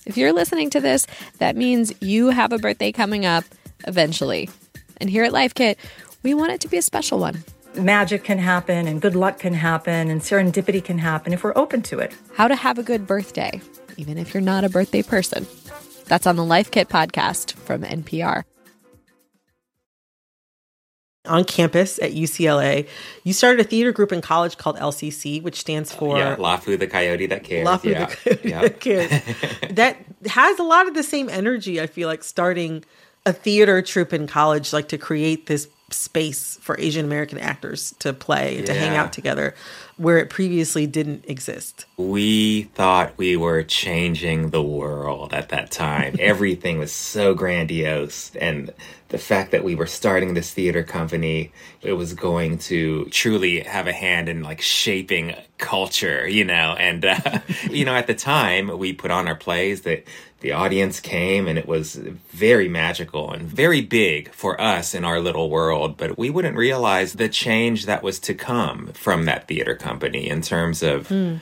If 0.07 0.17
you're 0.17 0.33
listening 0.33 0.71
to 0.71 0.81
this, 0.81 1.07
that 1.37 1.55
means 1.55 1.93
you 2.01 2.31
have 2.31 2.53
a 2.53 2.59
birthday 2.59 2.93
coming 2.93 3.27
up 3.27 3.45
eventually. 3.87 4.49
And 4.97 5.11
here 5.11 5.25
at 5.25 5.35
Life 5.35 5.53
Kit, 5.53 5.79
we 6.23 6.33
want 6.33 6.53
it 6.53 6.63
to 6.63 6.69
be 6.69 6.79
a 6.79 6.83
special 6.83 7.19
one 7.19 7.45
magic 7.77 8.25
can 8.25 8.39
happen 8.39 8.87
and 8.87 9.01
good 9.01 9.15
luck 9.15 9.39
can 9.39 9.55
happen 9.55 10.11
and 10.11 10.21
serendipity 10.21 10.83
can 10.83 10.99
happen 10.99 11.33
if 11.33 11.45
we're 11.45 11.57
open 11.57 11.83
to 11.83 11.99
it. 11.99 12.13
How 12.35 12.49
to 12.49 12.57
have 12.57 12.79
a 12.79 12.83
good 12.83 13.07
birthday, 13.07 13.61
even 13.97 14.19
if 14.19 14.35
you're 14.35 14.41
not 14.41 14.65
a 14.65 14.69
birthday 14.69 15.03
person. 15.03 15.47
That's 16.07 16.27
on 16.27 16.37
the 16.37 16.45
Life 16.45 16.71
Kit 16.71 16.89
podcast 16.89 17.55
from 17.55 17.83
NPR. 17.83 18.45
On 21.27 21.45
campus 21.45 21.99
at 21.99 22.13
UCLA, 22.13 22.89
you 23.25 23.33
started 23.33 23.61
a 23.61 23.69
theater 23.69 23.91
group 23.91 24.13
in 24.13 24.21
college 24.21 24.57
called 24.59 24.77
LCC, 24.77 25.43
which 25.43 25.59
stands 25.59 25.93
for 25.93 26.17
yeah, 26.17 26.37
Lapu 26.37 26.79
the 26.79 26.87
Coyote 26.87 27.27
That 27.27 27.43
Cares. 27.43 27.67
Lapu 27.67 27.91
yeah. 27.91 28.07
the 28.07 28.15
Coyote 28.15 28.49
Yeah. 28.49 28.61
That 28.63 28.81
Cares. 28.81 29.11
that 29.71 29.97
has 30.27 30.59
a 30.61 30.63
lot 30.63 30.87
of 30.87 30.95
the 30.95 31.03
same 31.03 31.29
energy. 31.29 31.81
I 31.81 31.89
feel 31.89 32.09
like 32.09 32.23
starting 32.23 32.85
a 33.25 33.33
theater 33.33 33.83
troupe 33.83 34.13
in 34.13 34.29
college, 34.29 34.73
like 34.73 34.89
to 34.89 34.99
create 34.99 35.47
this 35.47 35.69
space 35.91 36.59
for 36.61 36.79
Asian 36.81 37.05
American 37.05 37.39
actors 37.39 37.95
to 38.01 38.13
play 38.13 38.59
and 38.59 38.67
to 38.67 38.75
hang 38.75 38.97
out 38.97 39.13
together, 39.13 39.55
where 39.97 40.19
it 40.19 40.31
previously 40.31 40.87
didn't 40.87 41.25
exist. 41.29 41.87
We 41.97 42.65
thought 42.75 43.17
we 43.17 43.37
were 43.37 43.63
changing 43.63 44.51
the 44.51 44.63
world 44.63 45.33
at 45.33 45.51
that 45.51 45.71
time. 45.71 46.17
Everything 46.21 46.79
was 46.79 46.93
so 46.93 47.35
grandiose. 47.35 48.35
And 48.35 48.73
the 49.09 49.19
fact 49.19 49.53
that 49.53 49.63
we 49.63 49.77
were 49.77 49.87
starting 49.87 50.35
this 50.35 50.53
theater 50.53 50.83
company, 50.83 51.53
it 51.83 51.93
was 51.93 52.15
going 52.15 52.59
to 52.59 53.05
truly 53.07 53.61
have 53.61 53.87
a 53.87 53.93
hand 53.93 54.29
in 54.29 54.43
like 54.43 54.61
shaping 54.61 55.37
culture, 55.59 56.27
you 56.29 56.45
know. 56.45 56.75
And, 56.79 57.05
uh, 57.05 57.39
you 57.71 57.85
know, 57.85 57.95
at 57.95 58.09
the 58.09 58.15
time, 58.15 58.77
we 58.77 58.93
put 58.93 59.13
on 59.13 59.29
our 59.29 59.37
plays 59.37 59.83
that 59.83 60.05
the 60.41 60.53
audience 60.53 61.01
came 61.01 61.49
and 61.49 61.59
it 61.59 61.67
was 61.67 61.95
very 61.95 62.69
magical 62.69 63.33
and 63.33 63.43
very 63.43 63.81
big 63.81 64.33
for 64.33 64.61
us 64.61 64.95
in 64.95 65.05
our 65.05 65.21
little 65.21 65.51
world. 65.51 65.97
But 65.97 66.19
we 66.19 66.31
wouldn't 66.31 66.57
realize 66.57 67.15
the 67.15 67.29
change 67.29 67.87
that 67.87 68.03
was 68.03 68.19
to 68.21 68.35
come 68.35 68.89
from 68.89 69.25
that 69.25 69.49
theater 69.49 69.75
company 69.75 70.29
in 70.29 70.43
terms 70.43 70.83
of 70.83 71.09
hmm. 71.09 71.37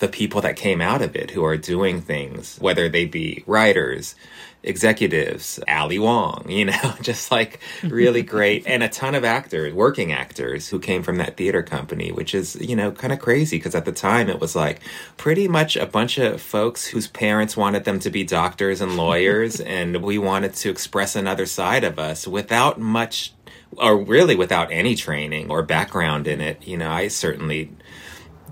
The 0.00 0.08
people 0.08 0.40
that 0.40 0.56
came 0.56 0.80
out 0.80 1.02
of 1.02 1.14
it 1.14 1.30
who 1.30 1.44
are 1.44 1.56
doing 1.56 2.00
things, 2.00 2.58
whether 2.58 2.88
they 2.88 3.04
be 3.04 3.44
writers, 3.46 4.14
executives, 4.62 5.58
Ali 5.68 5.98
Wong, 5.98 6.44
you 6.48 6.66
know, 6.66 6.94
just 7.02 7.30
like 7.30 7.60
really 7.82 8.22
great, 8.22 8.66
and 8.66 8.82
a 8.82 8.88
ton 8.88 9.14
of 9.14 9.24
actors, 9.24 9.72
working 9.72 10.12
actors 10.12 10.68
who 10.68 10.78
came 10.78 11.02
from 11.02 11.16
that 11.16 11.36
theater 11.36 11.62
company, 11.62 12.12
which 12.12 12.34
is, 12.34 12.56
you 12.56 12.76
know, 12.76 12.90
kind 12.92 13.12
of 13.12 13.18
crazy 13.18 13.56
because 13.56 13.74
at 13.74 13.84
the 13.84 13.92
time 13.92 14.28
it 14.28 14.40
was 14.40 14.54
like 14.54 14.80
pretty 15.16 15.48
much 15.48 15.76
a 15.76 15.86
bunch 15.86 16.18
of 16.18 16.40
folks 16.40 16.86
whose 16.86 17.06
parents 17.06 17.56
wanted 17.56 17.84
them 17.84 17.98
to 18.00 18.10
be 18.10 18.24
doctors 18.24 18.80
and 18.80 18.96
lawyers, 18.96 19.60
and 19.60 20.02
we 20.02 20.18
wanted 20.18 20.54
to 20.54 20.70
express 20.70 21.16
another 21.16 21.46
side 21.46 21.84
of 21.84 21.98
us 21.98 22.26
without 22.26 22.80
much. 22.80 23.32
Or 23.76 24.02
really 24.02 24.34
without 24.34 24.72
any 24.72 24.96
training 24.96 25.48
or 25.48 25.62
background 25.62 26.26
in 26.26 26.40
it, 26.40 26.66
you 26.66 26.76
know, 26.76 26.90
I 26.90 27.06
certainly 27.06 27.70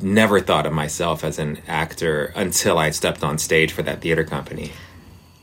never 0.03 0.41
thought 0.41 0.67
of 0.67 0.73
myself 0.73 1.25
as 1.25 1.39
an 1.39 1.61
actor 1.67 2.33
until 2.37 2.79
I 2.79 2.91
stepped 2.91 3.23
on 3.25 3.39
stage 3.39 3.73
for 3.73 3.83
that 3.83 4.01
theater 4.01 4.25
company. 4.25 4.73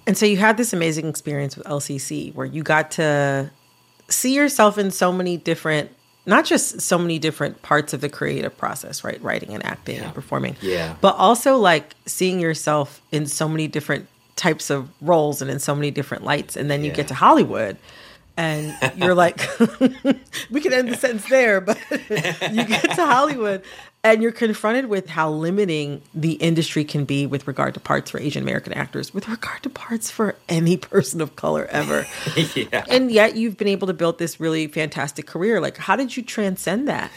And 0.07 0.17
so 0.17 0.25
you 0.25 0.37
had 0.37 0.57
this 0.57 0.71
amazing 0.73 1.07
experience 1.07 1.57
with 1.57 1.65
LCC 1.67 2.33
where 2.35 2.45
you 2.45 2.61
got 2.63 2.91
to 2.91 3.49
see 4.07 4.35
yourself 4.35 4.77
in 4.77 4.91
so 4.91 5.11
many 5.11 5.35
different, 5.37 5.89
not 6.27 6.45
just 6.45 6.79
so 6.81 6.97
many 6.97 7.17
different 7.17 7.61
parts 7.63 7.91
of 7.93 8.01
the 8.01 8.09
creative 8.09 8.55
process, 8.57 9.03
right? 9.03 9.21
Writing 9.23 9.53
and 9.53 9.65
acting 9.65 9.97
and 9.99 10.13
performing. 10.13 10.55
Yeah. 10.61 10.95
But 11.01 11.15
also 11.15 11.57
like 11.57 11.95
seeing 12.05 12.39
yourself 12.39 13.01
in 13.11 13.25
so 13.25 13.49
many 13.49 13.67
different 13.67 14.07
types 14.35 14.69
of 14.69 14.89
roles 15.01 15.41
and 15.41 15.49
in 15.49 15.59
so 15.59 15.73
many 15.73 15.89
different 15.91 16.23
lights. 16.23 16.55
And 16.55 16.69
then 16.69 16.83
you 16.83 16.89
Yeah. 16.91 16.97
get 16.97 17.07
to 17.07 17.13
Hollywood 17.15 17.77
and 18.37 18.75
you're 18.95 19.15
like, 19.15 19.39
we 20.51 20.61
could 20.61 20.73
end 20.73 20.89
the 20.89 20.97
sentence 20.97 21.27
there, 21.29 21.61
but 21.61 21.79
you 21.91 22.63
get 22.65 22.83
to 22.95 23.05
Hollywood 23.05 23.63
and 24.05 24.21
you're 24.21 24.31
confronted 24.31 24.85
with 24.85 25.09
how 25.09 25.31
limiting 25.31 25.99
the 26.13 26.33
industry 26.33 26.85
can 26.85 27.05
be 27.05 27.25
with 27.25 27.47
regard 27.47 27.73
to 27.73 27.79
parts 27.79 28.11
for 28.11 28.19
Asian 28.19 28.43
American 28.43 28.71
actors, 28.71 29.11
with 29.11 29.27
regard 29.27 29.63
to 29.63 29.69
parts 29.69 30.11
for 30.11 30.35
any 30.47 30.77
person 30.77 31.21
of 31.21 31.35
color 31.35 31.65
ever. 31.71 32.05
yeah. 32.55 32.85
and 32.87 33.11
yet 33.11 33.35
you've 33.35 33.57
been 33.57 33.67
able 33.67 33.87
to 33.87 33.93
build 33.93 34.19
this 34.19 34.39
really 34.39 34.67
fantastic 34.67 35.25
career. 35.25 35.59
Like, 35.59 35.77
how 35.77 35.95
did 35.95 36.15
you 36.15 36.21
transcend 36.21 36.87
that? 36.87 37.11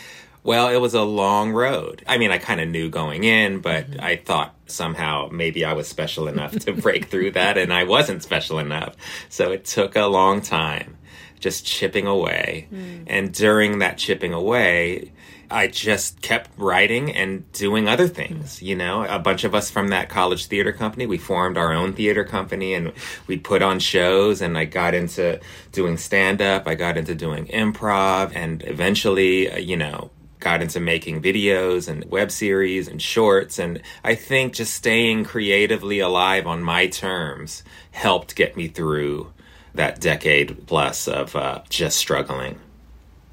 Well, 0.44 0.68
it 0.68 0.78
was 0.78 0.94
a 0.94 1.02
long 1.02 1.52
road. 1.52 2.02
I 2.06 2.16
mean, 2.16 2.30
I 2.30 2.38
kind 2.38 2.58
of 2.58 2.68
knew 2.68 2.88
going 2.88 3.24
in, 3.24 3.60
but 3.60 3.90
mm-hmm. 3.90 4.00
I 4.00 4.16
thought 4.16 4.54
somehow 4.66 5.28
maybe 5.30 5.66
I 5.66 5.74
was 5.74 5.88
special 5.88 6.26
enough 6.26 6.58
to 6.60 6.72
break 6.72 7.06
through 7.06 7.32
that, 7.32 7.58
and 7.58 7.70
I 7.70 7.84
wasn't 7.84 8.22
special 8.22 8.58
enough. 8.58 8.96
So 9.28 9.52
it 9.52 9.66
took 9.66 9.94
a 9.94 10.06
long 10.06 10.40
time 10.40 10.96
just 11.40 11.64
chipping 11.64 12.06
away. 12.06 12.68
And 13.06 13.32
during 13.32 13.78
that 13.78 13.98
chipping 13.98 14.32
away, 14.32 15.12
I 15.50 15.66
just 15.68 16.20
kept 16.20 16.50
writing 16.58 17.14
and 17.14 17.50
doing 17.52 17.88
other 17.88 18.06
things. 18.06 18.62
You 18.62 18.76
know, 18.76 19.04
a 19.04 19.18
bunch 19.18 19.44
of 19.44 19.54
us 19.54 19.70
from 19.70 19.88
that 19.88 20.08
college 20.08 20.46
theater 20.46 20.72
company, 20.72 21.06
we 21.06 21.16
formed 21.16 21.56
our 21.56 21.72
own 21.72 21.94
theater 21.94 22.24
company 22.24 22.74
and 22.74 22.92
we 23.26 23.38
put 23.38 23.62
on 23.62 23.78
shows. 23.78 24.42
And 24.42 24.58
I 24.58 24.66
got 24.66 24.94
into 24.94 25.40
doing 25.72 25.96
stand 25.96 26.42
up, 26.42 26.66
I 26.66 26.74
got 26.74 26.98
into 26.98 27.14
doing 27.14 27.46
improv, 27.46 28.32
and 28.34 28.62
eventually, 28.66 29.50
uh, 29.50 29.56
you 29.58 29.76
know, 29.76 30.10
got 30.38 30.62
into 30.62 30.80
making 30.80 31.22
videos 31.22 31.88
and 31.88 32.04
web 32.10 32.30
series 32.30 32.86
and 32.86 33.00
shorts. 33.00 33.58
And 33.58 33.80
I 34.04 34.14
think 34.14 34.52
just 34.52 34.74
staying 34.74 35.24
creatively 35.24 35.98
alive 35.98 36.46
on 36.46 36.62
my 36.62 36.88
terms 36.88 37.64
helped 37.90 38.36
get 38.36 38.56
me 38.56 38.68
through 38.68 39.32
that 39.74 40.00
decade 40.00 40.66
plus 40.66 41.08
of 41.08 41.36
uh, 41.36 41.62
just 41.68 41.98
struggling. 41.98 42.58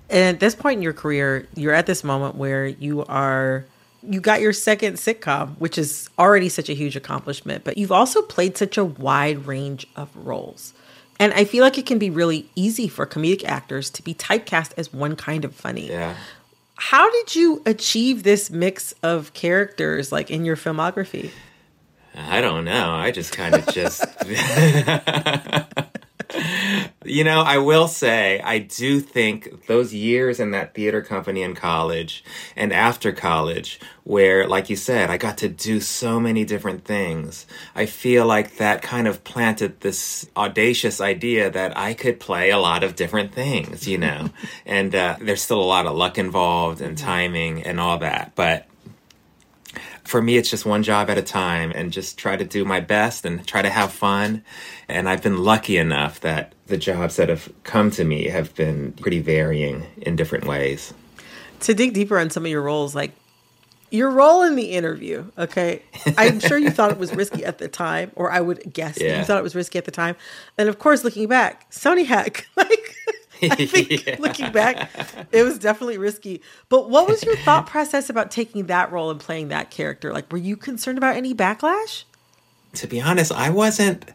And 0.10 0.36
at 0.36 0.39
this 0.39 0.56
point 0.56 0.78
in 0.78 0.84
your 0.84 0.93
career, 0.93 1.48
you're 1.56 1.74
at 1.74 1.86
this 1.88 2.04
moment 2.04 2.36
where 2.36 2.67
you 2.67 3.04
are 3.06 3.65
you 4.08 4.21
got 4.21 4.41
your 4.41 4.54
second 4.54 4.95
sitcom, 4.95 5.58
which 5.58 5.78
is 5.78 6.10
already 6.19 6.50
such 6.50 6.69
a 6.69 6.74
huge 6.74 6.95
accomplishment, 6.95 7.63
but 7.63 7.78
you've 7.78 7.91
also 7.91 8.21
played 8.21 8.58
such 8.58 8.78
a 8.78 8.86
wide 8.86 9.48
range 9.48 9.88
of 9.95 10.15
roles. 10.15 10.74
And 11.19 11.34
I 11.34 11.45
feel 11.45 11.63
like 11.63 11.78
it 11.78 11.86
can 11.86 11.98
be 11.98 12.10
really 12.10 12.50
easy 12.56 12.88
for 12.88 13.06
comedic 13.06 13.43
actors 13.45 13.89
to 13.91 14.04
be 14.04 14.13
typecast 14.13 14.74
as 14.78 14.93
one 14.93 15.15
kind 15.15 15.45
of 15.45 15.56
funny. 15.56 15.89
Yeah. 15.89 16.15
How 16.76 17.10
did 17.10 17.36
you 17.36 17.62
achieve 17.65 18.24
this 18.24 18.50
mix 18.50 18.93
of 19.02 19.34
characters 19.34 20.12
like 20.12 20.30
in 20.30 20.43
your 20.43 20.58
filmography? 20.58 21.32
I 22.13 22.41
don't 22.41 22.65
know. 22.65 22.91
I 22.91 23.12
just 23.12 23.32
kind 23.32 23.56
of 23.56 23.65
just. 23.67 24.04
you 27.05 27.23
know, 27.23 27.41
I 27.41 27.57
will 27.57 27.88
say, 27.88 28.39
I 28.41 28.59
do 28.59 28.99
think 28.99 29.67
those 29.67 29.93
years 29.93 30.39
in 30.39 30.51
that 30.51 30.73
theater 30.73 31.01
company 31.01 31.41
in 31.41 31.55
college 31.55 32.23
and 32.55 32.73
after 32.73 33.11
college, 33.11 33.79
where, 34.03 34.47
like 34.47 34.69
you 34.69 34.75
said, 34.75 35.09
I 35.09 35.17
got 35.17 35.38
to 35.39 35.49
do 35.49 35.79
so 35.79 36.19
many 36.19 36.45
different 36.45 36.85
things, 36.85 37.45
I 37.75 37.85
feel 37.85 38.25
like 38.25 38.57
that 38.57 38.81
kind 38.81 39.07
of 39.07 39.23
planted 39.23 39.81
this 39.81 40.29
audacious 40.38 41.01
idea 41.01 41.49
that 41.49 41.77
I 41.77 41.93
could 41.93 42.19
play 42.19 42.51
a 42.51 42.59
lot 42.59 42.83
of 42.83 42.95
different 42.95 43.33
things, 43.33 43.88
you 43.88 43.97
know? 43.97 44.29
and 44.65 44.93
uh, 44.93 45.17
there's 45.19 45.41
still 45.41 45.61
a 45.61 45.63
lot 45.63 45.85
of 45.85 45.95
luck 45.95 46.17
involved 46.17 46.81
and 46.81 46.97
timing 46.97 47.63
and 47.63 47.79
all 47.79 47.97
that. 47.99 48.33
But 48.35 48.67
for 50.05 50.21
me, 50.21 50.37
it's 50.37 50.49
just 50.49 50.65
one 50.65 50.83
job 50.83 51.09
at 51.09 51.17
a 51.17 51.21
time 51.21 51.71
and 51.75 51.91
just 51.91 52.17
try 52.17 52.35
to 52.37 52.45
do 52.45 52.63
my 52.65 52.79
best 52.79 53.25
and 53.25 53.45
try 53.47 53.61
to 53.61 53.69
have 53.69 53.91
fun. 53.91 54.43
And 54.87 55.09
I've 55.09 55.21
been 55.23 55.43
lucky 55.43 55.77
enough 55.77 56.19
that 56.21 56.53
the 56.67 56.77
jobs 56.77 57.15
that 57.17 57.29
have 57.29 57.51
come 57.63 57.91
to 57.91 58.03
me 58.03 58.25
have 58.29 58.53
been 58.55 58.91
pretty 58.93 59.19
varying 59.19 59.85
in 60.01 60.15
different 60.15 60.45
ways. 60.45 60.93
To 61.61 61.73
dig 61.73 61.93
deeper 61.93 62.19
on 62.19 62.29
some 62.29 62.45
of 62.45 62.51
your 62.51 62.61
roles, 62.61 62.93
like 62.95 63.11
your 63.91 64.09
role 64.09 64.41
in 64.43 64.55
the 64.55 64.71
interview, 64.71 65.25
okay? 65.37 65.81
I'm 66.17 66.39
sure 66.39 66.57
you 66.57 66.69
thought 66.71 66.91
it 66.91 66.97
was 66.97 67.13
risky 67.15 67.45
at 67.45 67.59
the 67.59 67.67
time, 67.67 68.11
or 68.15 68.31
I 68.31 68.41
would 68.41 68.73
guess 68.73 68.99
Yeah. 68.99 69.19
you 69.19 69.25
thought 69.25 69.37
it 69.37 69.43
was 69.43 69.55
risky 69.55 69.77
at 69.77 69.85
the 69.85 69.91
time. 69.91 70.15
And 70.57 70.67
of 70.69 70.79
course, 70.79 71.03
looking 71.03 71.27
back, 71.27 71.69
Sony 71.71 72.05
hack. 72.05 72.45
Like, 72.57 72.95
I 73.41 73.65
think 73.65 74.19
looking 74.19 74.52
back, 74.52 74.89
it 75.32 75.43
was 75.43 75.60
definitely 75.60 75.98
risky. 75.98 76.41
But 76.69 76.89
what 76.89 77.08
was 77.08 77.24
your 77.24 77.36
thought 77.38 77.67
process 77.67 78.10
about 78.10 78.32
taking 78.32 78.67
that 78.67 78.91
role 78.91 79.12
and 79.12 79.19
playing 79.19 79.50
that 79.50 79.71
character? 79.71 80.13
Like, 80.13 80.32
were 80.32 80.38
you 80.38 80.56
concerned 80.56 80.98
about 80.98 81.15
any 81.15 81.34
backlash? 81.34 82.04
To 82.76 82.88
be 82.88 83.02
honest, 83.02 83.32
I 83.32 83.50
wasn't 83.50 84.06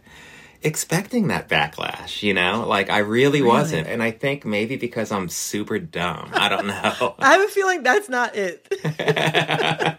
expecting 0.62 1.28
that 1.28 1.48
backlash, 1.48 2.22
you 2.22 2.34
know? 2.34 2.66
Like, 2.66 2.90
I 2.90 2.98
really, 2.98 3.42
wasn't. 3.42 3.86
And 3.88 4.02
I 4.02 4.10
think 4.10 4.44
maybe 4.44 4.76
because 4.76 5.10
I'm 5.10 5.28
super 5.28 5.78
dumb. 5.78 6.30
I 6.32 6.48
don't 6.48 6.66
know. 6.66 7.14
I 7.18 7.32
have 7.32 7.40
a 7.42 7.48
feeling 7.48 7.82
that's 7.82 8.08
not 8.08 8.36
it. 8.36 8.66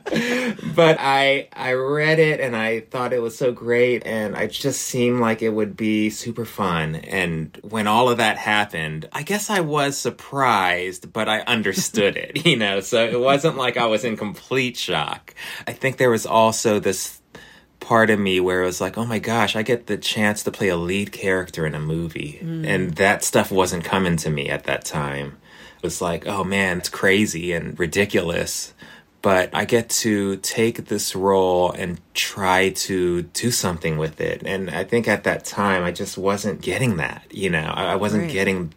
but 0.75 0.97
I 0.99 1.47
I 1.53 1.73
read 1.73 2.19
it 2.19 2.41
and 2.41 2.55
I 2.55 2.81
thought 2.81 3.13
it 3.13 3.21
was 3.21 3.37
so 3.37 3.51
great 3.51 4.05
and 4.05 4.35
it 4.35 4.51
just 4.51 4.81
seemed 4.81 5.21
like 5.21 5.41
it 5.41 5.49
would 5.49 5.77
be 5.77 6.09
super 6.09 6.43
fun 6.43 6.95
and 6.95 7.57
when 7.63 7.87
all 7.87 8.09
of 8.09 8.17
that 8.17 8.37
happened 8.37 9.07
I 9.13 9.23
guess 9.23 9.49
I 9.49 9.61
was 9.61 9.97
surprised 9.97 11.13
but 11.13 11.29
I 11.29 11.41
understood 11.41 12.17
it 12.17 12.45
you 12.45 12.57
know 12.57 12.81
so 12.81 13.05
it 13.05 13.19
wasn't 13.19 13.55
like 13.55 13.77
I 13.77 13.85
was 13.85 14.03
in 14.03 14.17
complete 14.17 14.75
shock 14.75 15.33
I 15.65 15.71
think 15.71 15.95
there 15.97 16.11
was 16.11 16.25
also 16.25 16.79
this 16.79 17.20
part 17.81 18.09
of 18.09 18.17
me 18.19 18.39
where 18.39 18.61
it 18.61 18.65
was 18.65 18.79
like 18.79 18.97
oh 18.97 19.05
my 19.05 19.19
gosh 19.19 19.55
I 19.55 19.63
get 19.63 19.87
the 19.87 19.97
chance 19.97 20.43
to 20.43 20.51
play 20.51 20.69
a 20.69 20.77
lead 20.77 21.11
character 21.11 21.65
in 21.65 21.75
a 21.75 21.79
movie 21.79 22.39
mm. 22.41 22.65
and 22.65 22.95
that 22.95 23.23
stuff 23.23 23.51
wasn't 23.51 23.83
coming 23.83 24.15
to 24.17 24.29
me 24.29 24.49
at 24.49 24.63
that 24.63 24.85
time 24.85 25.37
it 25.81 25.87
was 25.87 25.99
like, 25.99 26.27
oh 26.27 26.43
man, 26.43 26.77
it's 26.77 26.89
crazy 26.89 27.53
and 27.53 27.77
ridiculous. 27.79 28.73
But 29.23 29.49
I 29.51 29.65
get 29.65 29.89
to 29.89 30.37
take 30.37 30.85
this 30.85 31.15
role 31.15 31.71
and 31.71 31.99
try 32.13 32.69
to 32.69 33.23
do 33.23 33.49
something 33.49 33.97
with 33.97 34.21
it. 34.21 34.43
And 34.45 34.69
I 34.69 34.83
think 34.83 35.07
at 35.07 35.23
that 35.23 35.43
time, 35.43 35.83
I 35.83 35.91
just 35.91 36.19
wasn't 36.19 36.61
getting 36.61 36.97
that. 36.97 37.25
You 37.31 37.49
know, 37.49 37.71
I 37.75 37.93
I 37.93 37.95
wasn't 37.95 38.23
Right. 38.23 38.31
getting 38.31 38.73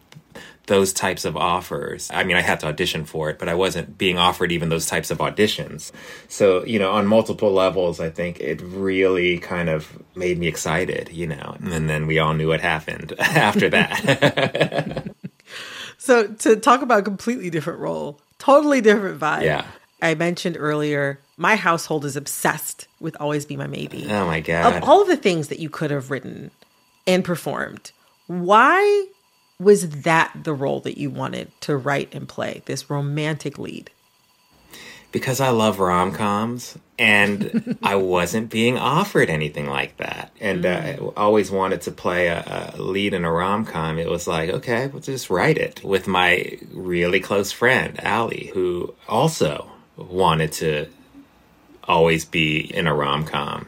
those 0.67 0.93
types 0.93 1.25
of 1.25 1.37
offers. 1.37 2.09
I 2.13 2.23
mean, 2.23 2.37
I 2.37 2.41
had 2.41 2.59
to 2.61 2.67
audition 2.67 3.05
for 3.05 3.29
it, 3.29 3.37
but 3.39 3.47
I 3.47 3.53
wasn't 3.53 3.97
being 3.97 4.17
offered 4.17 4.51
even 4.51 4.69
those 4.69 4.87
types 4.87 5.11
of 5.11 5.19
auditions. 5.19 5.91
So, 6.27 6.65
you 6.65 6.79
know, 6.79 6.91
on 6.91 7.05
multiple 7.07 7.51
levels, 7.51 7.99
I 7.99 8.09
think 8.09 8.39
it 8.39 8.61
really 8.61 9.37
kind 9.37 9.69
of 9.69 10.01
made 10.15 10.37
me 10.39 10.47
excited, 10.47 11.09
you 11.11 11.27
know, 11.27 11.55
and 11.61 11.89
then 11.89 12.07
we 12.07 12.19
all 12.19 12.33
knew 12.33 12.47
what 12.47 12.61
happened 12.61 13.13
after 13.19 13.69
that. 13.69 15.15
So 15.97 16.27
to 16.27 16.55
talk 16.55 16.83
about 16.83 16.99
a 16.99 17.01
completely 17.01 17.49
different 17.49 17.79
role, 17.79 18.19
totally 18.37 18.79
different 18.79 19.19
vibe. 19.19 19.41
Yeah. 19.43 19.65
I 20.03 20.13
mentioned 20.13 20.55
earlier, 20.59 21.19
my 21.35 21.55
household 21.55 22.05
is 22.05 22.15
obsessed 22.15 22.87
with 22.99 23.17
Always 23.19 23.45
Be 23.45 23.57
My 23.57 23.65
Maybe. 23.65 24.05
oh 24.11 24.27
my 24.27 24.39
God. 24.39 24.75
Of 24.75 24.83
all 24.87 25.01
of 25.01 25.07
the 25.07 25.17
things 25.17 25.47
that 25.47 25.57
you 25.57 25.67
could 25.67 25.89
have 25.89 26.11
written 26.11 26.51
and 27.07 27.23
performed, 27.23 27.91
why 28.27 29.07
was 29.59 29.89
that 30.01 30.31
the 30.43 30.53
role 30.53 30.79
that 30.81 30.97
you 30.97 31.09
wanted 31.09 31.49
to 31.61 31.77
write 31.77 32.13
and 32.13 32.27
play? 32.27 32.61
This 32.65 32.89
romantic 32.89 33.57
lead. 33.57 33.89
because 35.11 35.39
I 35.39 35.49
love 35.49 35.79
rom 35.79 36.11
coms 36.11 36.77
and 36.99 37.77
I 37.83 37.95
wasn't 37.95 38.49
being 38.49 38.77
offered 38.77 39.29
anything 39.29 39.65
like 39.67 39.95
that. 39.97 40.31
And 40.41 40.65
uh, 40.65 40.69
I 40.69 40.97
always 41.15 41.49
wanted 41.51 41.81
to 41.83 41.91
play 41.91 42.27
a, 42.27 42.73
a 42.75 42.81
lead 42.81 43.13
in 43.13 43.23
a 43.23 43.31
rom 43.31 43.65
com. 43.65 43.97
It 43.97 44.09
was 44.09 44.27
like, 44.27 44.49
okay, 44.49 44.87
we'll 44.87 45.01
just 45.01 45.29
write 45.29 45.57
it 45.57 45.81
with 45.85 46.05
my 46.05 46.57
really 46.73 47.21
close 47.21 47.51
friend, 47.53 47.97
ali 48.03 48.51
who 48.53 48.93
also 49.07 49.71
wanted 49.95 50.51
to 50.53 50.87
always 51.85 52.25
be 52.25 52.59
in 52.59 52.85
a 52.85 52.93
rom 52.93 53.23
com. 53.25 53.67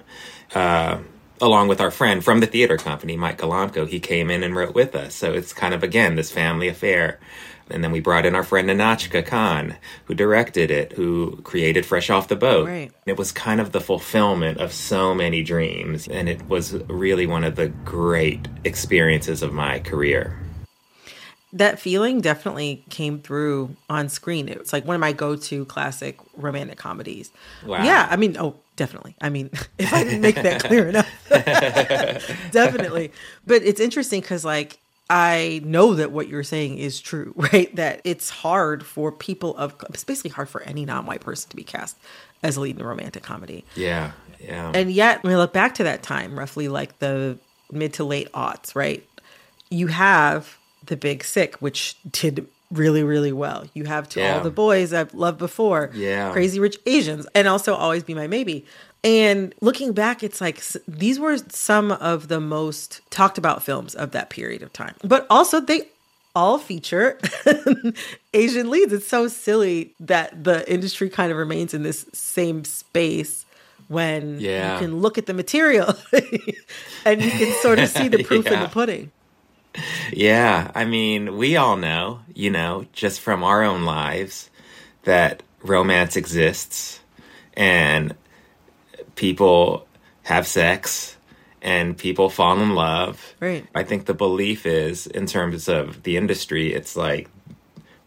Uh, 0.53 0.99
along 1.41 1.67
with 1.67 1.81
our 1.81 1.91
friend 1.91 2.23
from 2.23 2.39
the 2.39 2.47
theater 2.47 2.77
company, 2.77 3.17
Mike 3.17 3.37
Golamco, 3.37 3.87
he 3.87 3.99
came 3.99 4.29
in 4.29 4.43
and 4.43 4.55
wrote 4.55 4.73
with 4.73 4.95
us. 4.95 5.15
So 5.15 5.33
it's 5.33 5.53
kind 5.53 5.73
of, 5.73 5.83
again, 5.83 6.15
this 6.15 6.31
family 6.31 6.67
affair. 6.67 7.19
And 7.69 7.83
then 7.83 7.91
we 7.91 7.99
brought 7.99 8.25
in 8.25 8.33
our 8.33 8.43
friend 8.43 8.69
Nahnatchka 8.69 9.25
Khan, 9.25 9.75
who 10.05 10.13
directed 10.13 10.71
it, 10.71 10.93
who 10.93 11.41
created 11.43 11.85
Fresh 11.85 12.09
Off 12.09 12.29
the 12.29 12.37
Boat. 12.37 12.67
Right. 12.67 12.91
It 13.05 13.17
was 13.17 13.33
kind 13.33 13.59
of 13.59 13.73
the 13.73 13.81
fulfillment 13.81 14.59
of 14.59 14.71
so 14.71 15.13
many 15.13 15.43
dreams. 15.43 16.07
And 16.07 16.29
it 16.29 16.47
was 16.47 16.73
really 16.85 17.25
one 17.25 17.43
of 17.43 17.57
the 17.57 17.67
great 17.67 18.47
experiences 18.63 19.43
of 19.43 19.51
my 19.51 19.79
career. 19.79 20.39
That 21.53 21.79
feeling 21.79 22.21
definitely 22.21 22.85
came 22.89 23.19
through 23.19 23.75
on 23.89 24.09
screen. 24.09 24.47
It's 24.47 24.71
like 24.71 24.85
one 24.85 24.95
of 24.95 25.01
my 25.01 25.11
go-to 25.11 25.65
classic 25.65 26.19
romantic 26.35 26.77
comedies. 26.77 27.31
Wow. 27.65 27.83
Yeah, 27.83 28.07
I 28.09 28.15
mean, 28.15 28.37
oh, 28.37 28.55
definitely. 28.77 29.15
I 29.19 29.29
mean, 29.29 29.49
if 29.77 29.93
I 29.93 30.05
didn't 30.05 30.21
make 30.21 30.35
that 30.35 30.63
clear 30.63 30.87
enough, 30.89 31.09
definitely. 32.51 33.11
But 33.45 33.63
it's 33.63 33.81
interesting 33.81 34.21
because, 34.21 34.45
like, 34.45 34.79
I 35.09 35.61
know 35.65 35.95
that 35.95 36.11
what 36.11 36.29
you're 36.29 36.43
saying 36.43 36.77
is 36.77 37.01
true, 37.01 37.33
right? 37.35 37.75
That 37.75 37.99
it's 38.05 38.29
hard 38.29 38.85
for 38.85 39.11
people 39.11 39.57
of, 39.57 39.75
it's 39.89 40.05
basically 40.05 40.31
hard 40.31 40.47
for 40.47 40.61
any 40.61 40.85
non-white 40.85 41.21
person 41.21 41.49
to 41.49 41.55
be 41.55 41.63
cast 41.63 41.97
as 42.43 42.55
a 42.55 42.61
lead 42.61 42.77
in 42.77 42.81
a 42.81 42.87
romantic 42.87 43.23
comedy. 43.23 43.65
Yeah. 43.75 44.11
Yeah. 44.39 44.71
And 44.73 44.91
yet, 44.91 45.23
when 45.23 45.33
I 45.33 45.37
look 45.37 45.51
back 45.51 45.75
to 45.75 45.83
that 45.83 46.03
time, 46.03 46.37
roughly 46.37 46.67
like 46.67 46.99
the 46.99 47.37
mid 47.71 47.93
to 47.93 48.03
late 48.03 48.31
aughts, 48.33 48.75
right? 48.75 49.03
You 49.69 49.87
have 49.87 50.57
The 50.85 50.95
Big 50.95 51.23
Sick, 51.23 51.55
which 51.55 51.97
did 52.09 52.47
really, 52.71 53.03
really 53.03 53.31
well. 53.31 53.65
You 53.73 53.85
have 53.85 54.09
To 54.09 54.19
Yeah. 54.19 54.37
All 54.37 54.43
the 54.43 54.51
Boys 54.51 54.93
I've 54.93 55.13
Loved 55.13 55.37
Before, 55.39 55.89
Yeah. 55.93 56.31
Crazy 56.31 56.59
Rich 56.59 56.77
Asians, 56.85 57.25
and 57.33 57.47
also 57.47 57.73
Always 57.75 58.03
Be 58.03 58.13
My 58.13 58.27
Maybe. 58.27 58.65
And 59.03 59.53
looking 59.61 59.93
back, 59.93 60.23
it's 60.23 60.41
like 60.41 60.61
these 60.87 61.19
were 61.19 61.37
some 61.49 61.91
of 61.93 62.27
the 62.27 62.39
most 62.39 63.01
talked 63.09 63.37
about 63.37 63.63
films 63.63 63.95
of 63.95 64.11
that 64.11 64.29
period 64.29 64.61
of 64.63 64.73
time. 64.73 64.95
But 65.03 65.25
also, 65.29 65.59
they 65.61 65.87
all 66.35 66.57
feature 66.57 67.17
Asian 68.33 68.69
leads. 68.69 68.93
It's 68.93 69.07
so 69.07 69.27
silly 69.27 69.93
that 69.99 70.43
the 70.43 70.69
industry 70.71 71.09
kind 71.09 71.31
of 71.31 71.37
remains 71.37 71.73
in 71.73 71.83
this 71.83 72.05
same 72.13 72.63
space 72.65 73.45
when 73.87 74.39
Yeah. 74.39 74.73
you 74.73 74.79
can 74.79 74.99
look 74.99 75.17
at 75.17 75.25
the 75.27 75.33
material 75.33 75.95
and 77.05 77.21
you 77.23 77.31
can 77.31 77.53
sort 77.61 77.79
of 77.79 77.89
see 77.89 78.07
the 78.07 78.23
proof 78.23 78.45
in 78.47 78.59
the 78.59 78.67
pudding. 78.67 79.11
Yeah, 80.11 80.71
I 80.73 80.85
mean, 80.85 81.37
we 81.37 81.57
all 81.57 81.77
know, 81.77 82.21
you 82.33 82.49
know, 82.49 82.85
just 82.93 83.19
from 83.19 83.43
our 83.43 83.63
own 83.63 83.83
lives, 83.83 84.49
that 85.03 85.43
romance 85.63 86.15
exists 86.15 86.99
and 87.53 88.15
people 89.15 89.87
have 90.23 90.47
sex 90.47 91.17
and 91.61 91.97
people 91.97 92.29
fall 92.29 92.59
in 92.61 92.75
love. 92.75 93.35
Right. 93.39 93.65
I 93.73 93.83
think 93.83 94.05
the 94.05 94.13
belief 94.13 94.65
is, 94.65 95.07
in 95.07 95.25
terms 95.25 95.67
of 95.67 96.03
the 96.03 96.17
industry, 96.17 96.73
it's 96.73 96.95
like, 96.95 97.29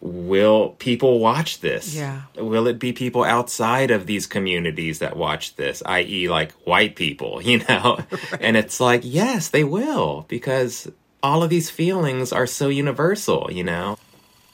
will 0.01 0.71
people 0.79 1.19
watch 1.19 1.61
this? 1.61 1.95
Yeah. 1.95 2.23
Will 2.37 2.67
it 2.67 2.79
be 2.79 2.93
people 2.93 3.25
outside 3.25 3.91
of 3.91 4.07
these 4.07 4.27
communities 4.27 5.01
that 5.01 5.17
watch 5.17 5.57
this, 5.57 5.83
i.e., 5.85 6.29
like 6.29 6.53
white 6.65 6.97
people, 6.97 7.43
you 7.43 7.59
know? 7.69 7.99
Right. 8.11 8.41
And 8.41 8.57
it's 8.57 8.81
like, 8.81 9.03
yes, 9.05 9.49
they 9.49 9.65
will, 9.65 10.25
because 10.29 10.91
all 11.23 11.43
of 11.43 11.51
these 11.51 11.71
feelings 11.71 12.33
are 12.33 12.47
so 12.47 12.69
universal, 12.69 13.49
you 13.51 13.65
know? 13.65 13.99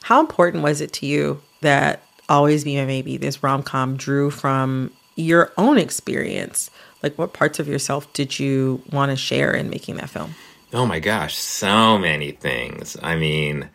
How 0.03 0.19
important 0.19 0.63
was 0.63 0.81
it 0.81 0.93
to 0.93 1.05
you 1.05 1.41
that 1.61 2.03
Always 2.29 2.63
Be 2.63 2.77
My 2.77 2.85
Maybe, 2.85 3.17
this 3.17 3.43
rom 3.43 3.63
com, 3.63 3.97
drew 3.97 4.29
from 4.29 4.91
your 5.15 5.51
own 5.57 5.77
experience? 5.77 6.69
Like, 7.03 7.17
what 7.17 7.33
parts 7.33 7.59
of 7.59 7.67
yourself 7.67 8.11
did 8.13 8.39
you 8.39 8.81
want 8.91 9.11
to 9.11 9.15
share 9.15 9.53
in 9.53 9.69
making 9.69 9.97
that 9.97 10.09
film? 10.09 10.35
Oh 10.73 10.85
my 10.85 10.99
gosh, 10.99 11.35
so 11.35 11.97
many 11.97 12.31
things. 12.31 12.97
I 13.01 13.15
mean, 13.15 13.69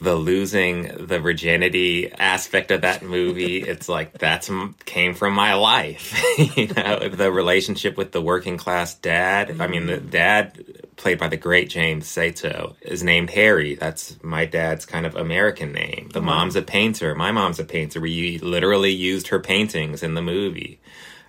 the 0.00 0.14
losing 0.14 1.06
the 1.06 1.18
virginity 1.18 2.10
aspect 2.12 2.70
of 2.70 2.82
that 2.82 3.02
movie 3.02 3.58
it's 3.62 3.88
like 3.88 4.16
that's 4.16 4.50
came 4.84 5.14
from 5.14 5.34
my 5.34 5.54
life. 5.54 6.14
You 6.38 6.68
know 6.68 7.08
the 7.08 7.32
relationship 7.32 7.96
with 7.96 8.12
the 8.12 8.22
working 8.22 8.56
class 8.56 8.94
dad 8.94 9.60
i 9.60 9.66
mean 9.66 9.86
the 9.86 9.98
mm. 9.98 10.10
dad 10.10 10.64
played 10.96 11.18
by 11.18 11.28
the 11.28 11.36
great 11.36 11.68
james 11.68 12.06
saito 12.06 12.76
is 12.80 13.02
named 13.02 13.30
harry. 13.30 13.74
That's 13.74 14.16
my 14.22 14.44
dad's 14.44 14.86
kind 14.86 15.04
of 15.04 15.16
american 15.16 15.72
name. 15.72 16.10
The 16.12 16.20
mm-hmm. 16.20 16.26
mom's 16.26 16.56
a 16.56 16.62
painter. 16.62 17.14
My 17.14 17.32
mom's 17.32 17.58
a 17.58 17.64
painter. 17.64 18.00
We 18.00 18.38
literally 18.38 18.92
used 18.92 19.28
her 19.28 19.40
paintings 19.40 20.02
in 20.02 20.14
the 20.14 20.22
movie. 20.22 20.80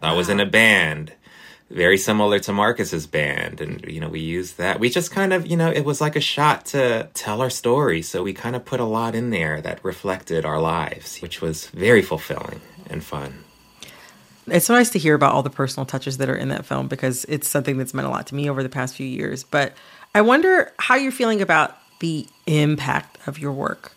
I 0.02 0.14
was 0.14 0.30
in 0.30 0.40
ah. 0.40 0.44
a 0.44 0.48
band 0.48 1.14
very 1.70 1.98
similar 1.98 2.40
to 2.40 2.54
Marcus's 2.54 3.06
band. 3.06 3.62
And, 3.62 3.86
you 3.86 4.00
know, 4.00 4.10
we 4.10 4.20
used 4.20 4.58
that. 4.58 4.80
We 4.80 4.90
just 4.90 5.12
kind 5.12 5.34
of, 5.34 5.46
you 5.46 5.56
know, 5.56 5.70
it 5.70 5.86
was 5.86 6.02
like 6.02 6.16
a 6.16 6.22
shot 6.22 6.66
to 6.68 7.10
tell 7.14 7.42
our 7.42 7.50
story. 7.50 8.02
So 8.02 8.24
we 8.24 8.34
kind 8.34 8.56
of 8.56 8.66
put 8.66 8.80
a 8.80 8.86
lot 8.86 9.16
in 9.16 9.30
there 9.30 9.62
that 9.62 9.84
reflected 9.84 10.46
our 10.46 10.60
lives, 10.60 11.20
which 11.22 11.42
was 11.42 11.68
very 11.68 12.02
fulfilling 12.02 12.62
and 12.90 13.04
fun. 13.04 13.44
It's 14.48 14.66
so 14.66 14.74
nice 14.74 14.90
to 14.92 15.00
hear 15.00 15.14
about 15.14 15.34
all 15.34 15.44
the 15.44 15.52
personal 15.52 15.86
touches 15.86 16.18
that 16.18 16.28
are 16.28 16.36
in 16.36 16.50
that 16.50 16.66
film 16.66 16.88
because 16.88 17.24
it's 17.26 17.48
something 17.48 17.78
that's 17.78 17.94
meant 17.94 18.08
a 18.08 18.12
lot 18.12 18.26
to 18.28 18.36
me 18.36 18.50
over 18.50 18.64
the 18.64 18.70
past 18.70 18.96
few 18.96 19.06
years. 19.06 19.44
But 19.44 19.74
I 20.16 20.22
wonder 20.22 20.74
how 20.80 20.96
you're 20.96 21.12
feeling 21.12 21.42
about 21.42 21.78
the 22.00 22.26
impact 22.48 23.20
of 23.28 23.38
your 23.38 23.52
work. 23.52 23.92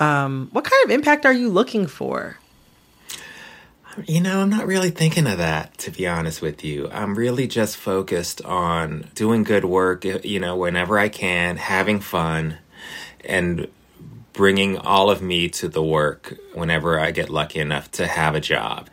Um, 0.00 0.48
what 0.50 0.64
kind 0.64 0.84
of 0.84 0.90
impact 0.90 1.24
are 1.26 1.32
you 1.32 1.48
looking 1.48 1.86
for? 1.86 2.38
You 4.02 4.20
know, 4.20 4.40
I'm 4.40 4.50
not 4.50 4.66
really 4.66 4.90
thinking 4.90 5.26
of 5.26 5.38
that, 5.38 5.78
to 5.78 5.90
be 5.90 6.06
honest 6.06 6.42
with 6.42 6.64
you. 6.64 6.88
I'm 6.90 7.14
really 7.14 7.46
just 7.46 7.76
focused 7.76 8.42
on 8.42 9.08
doing 9.14 9.44
good 9.44 9.64
work, 9.64 10.04
eh, 10.04 10.18
you 10.24 10.40
know, 10.40 10.56
whenever 10.56 10.98
I 10.98 11.08
can, 11.08 11.56
having 11.56 12.00
fun, 12.00 12.58
and 13.24 13.68
bringing 14.32 14.76
all 14.78 15.10
of 15.10 15.22
me 15.22 15.48
to 15.48 15.68
the 15.68 15.82
work 15.82 16.36
whenever 16.54 16.98
I 16.98 17.12
get 17.12 17.30
lucky 17.30 17.60
enough 17.60 17.90
to 17.92 18.06
have 18.06 18.34
a 18.34 18.40
job. 18.40 18.90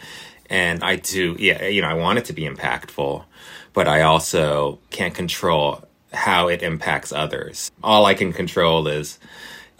And 0.49 0.83
I 0.83 0.97
do, 0.97 1.35
yeah, 1.39 1.57
eh, 1.61 1.69
you 1.69 1.81
know, 1.81 1.89
I 1.89 1.95
want 1.95 2.19
it 2.19 2.25
to 2.25 2.33
be 2.33 2.43
impactful, 2.43 3.23
but 3.73 3.87
I 3.87 4.03
also 4.03 4.79
can't 4.91 5.15
control 5.15 5.83
how 6.13 6.47
it 6.47 6.61
impacts 6.61 7.11
others. 7.11 7.71
All 7.83 8.05
I 8.05 8.13
can 8.13 8.33
control 8.33 8.87
is 8.87 9.17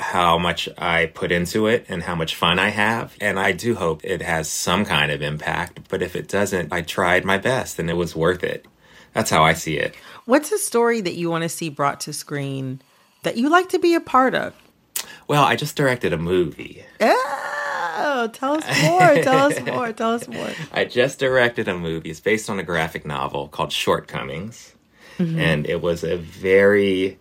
how 0.01 0.37
much 0.37 0.67
I 0.77 1.05
put 1.05 1.31
into 1.31 1.67
it 1.67 1.85
and 1.87 2.03
how 2.03 2.15
much 2.15 2.35
fun 2.35 2.59
I 2.59 2.69
have. 2.69 3.15
And 3.21 3.39
I 3.39 3.51
do 3.51 3.75
hope 3.75 4.03
it 4.03 4.21
has 4.21 4.49
some 4.49 4.83
kind 4.83 5.11
of 5.11 5.21
impact. 5.21 5.87
But 5.89 6.01
if 6.01 6.15
it 6.15 6.27
doesn't, 6.27 6.73
I 6.73 6.81
tried 6.81 7.23
my 7.23 7.37
best 7.37 7.79
and 7.79 7.89
it 7.89 7.93
was 7.93 8.15
worth 8.15 8.43
it. 8.43 8.65
That's 9.13 9.29
how 9.29 9.43
I 9.43 9.53
see 9.53 9.77
it. 9.77 9.95
What's 10.25 10.51
a 10.51 10.57
story 10.57 11.01
that 11.01 11.15
you 11.15 11.29
want 11.29 11.43
to 11.43 11.49
see 11.49 11.69
brought 11.69 11.99
to 12.01 12.13
screen 12.13 12.81
that 13.23 13.37
you 13.37 13.49
like 13.49 13.69
to 13.69 13.79
be 13.79 13.93
a 13.93 14.01
part 14.01 14.33
of? 14.33 14.53
Well, 15.27 15.43
I 15.43 15.55
just 15.55 15.75
directed 15.75 16.13
a 16.13 16.17
movie. 16.17 16.83
Oh, 18.03 18.29
tell 18.33 18.55
us 18.55 18.81
more. 18.83 19.23
tell 19.23 19.51
us 19.51 19.59
more. 19.61 19.93
Tell 19.93 20.13
us 20.13 20.27
more. 20.27 20.49
I 20.71 20.85
just 20.85 21.19
directed 21.19 21.67
a 21.67 21.77
movie. 21.77 22.09
It's 22.09 22.19
based 22.19 22.49
on 22.49 22.59
a 22.59 22.63
graphic 22.63 23.05
novel 23.05 23.47
called 23.47 23.71
Shortcomings. 23.71 24.75
Mm-hmm. 25.17 25.39
And 25.39 25.67
it 25.67 25.81
was 25.81 26.03
a 26.03 26.17
very 26.17 27.19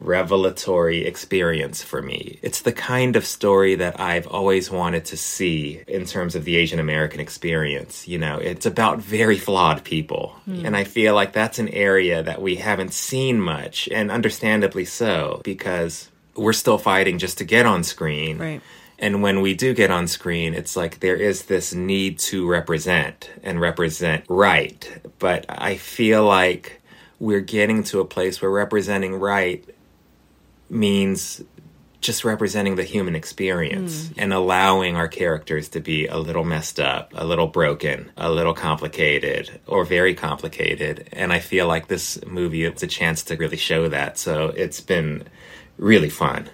revelatory 0.00 1.04
experience 1.06 1.82
for 1.82 2.02
me. 2.02 2.38
It's 2.42 2.62
the 2.62 2.72
kind 2.72 3.16
of 3.16 3.24
story 3.24 3.74
that 3.76 3.98
I've 3.98 4.26
always 4.26 4.70
wanted 4.70 5.04
to 5.06 5.16
see 5.16 5.82
in 5.86 6.04
terms 6.04 6.34
of 6.34 6.44
the 6.44 6.56
Asian 6.56 6.78
American 6.78 7.20
experience. 7.20 8.06
You 8.06 8.18
know, 8.18 8.38
it's 8.38 8.66
about 8.66 8.98
very 8.98 9.38
flawed 9.38 9.84
people. 9.84 10.34
Mm. 10.48 10.64
And 10.66 10.76
I 10.76 10.84
feel 10.84 11.14
like 11.14 11.32
that's 11.32 11.58
an 11.58 11.68
area 11.68 12.22
that 12.22 12.42
we 12.42 12.56
haven't 12.56 12.92
seen 12.92 13.40
much, 13.40 13.88
and 13.90 14.10
understandably 14.10 14.84
so, 14.84 15.40
because 15.44 16.10
we're 16.36 16.52
still 16.52 16.78
fighting 16.78 17.18
just 17.18 17.38
to 17.38 17.44
get 17.44 17.66
on 17.66 17.84
screen. 17.84 18.38
Right. 18.38 18.60
And 18.98 19.22
when 19.22 19.40
we 19.40 19.54
do 19.54 19.74
get 19.74 19.90
on 19.90 20.06
screen, 20.06 20.54
it's 20.54 20.76
like 20.76 21.00
there 21.00 21.16
is 21.16 21.44
this 21.44 21.74
need 21.74 22.18
to 22.20 22.48
represent 22.48 23.30
and 23.42 23.60
represent 23.60 24.24
right. 24.28 25.00
But 25.18 25.46
I 25.48 25.76
feel 25.76 26.24
like 26.24 26.80
we're 27.18 27.40
getting 27.40 27.82
to 27.84 28.00
a 28.00 28.04
place 28.04 28.40
where 28.40 28.50
representing 28.50 29.14
right 29.14 29.64
means 30.74 31.42
just 32.04 32.22
representing 32.22 32.76
the 32.76 32.84
human 32.84 33.16
experience 33.16 34.08
mm. 34.08 34.14
and 34.18 34.32
allowing 34.32 34.94
our 34.94 35.08
characters 35.08 35.70
to 35.70 35.80
be 35.80 36.06
a 36.06 36.18
little 36.18 36.44
messed 36.44 36.78
up, 36.78 37.10
a 37.14 37.24
little 37.24 37.46
broken, 37.46 38.12
a 38.18 38.30
little 38.30 38.52
complicated, 38.52 39.58
or 39.66 39.86
very 39.86 40.14
complicated. 40.14 41.08
And 41.12 41.32
I 41.32 41.38
feel 41.38 41.66
like 41.66 41.88
this 41.88 42.22
movie 42.26 42.64
is 42.64 42.82
a 42.82 42.86
chance 42.86 43.22
to 43.24 43.36
really 43.36 43.56
show 43.56 43.88
that. 43.88 44.18
So 44.18 44.48
it's 44.48 44.82
been 44.82 45.24
really 45.78 46.10
fun. 46.10 46.50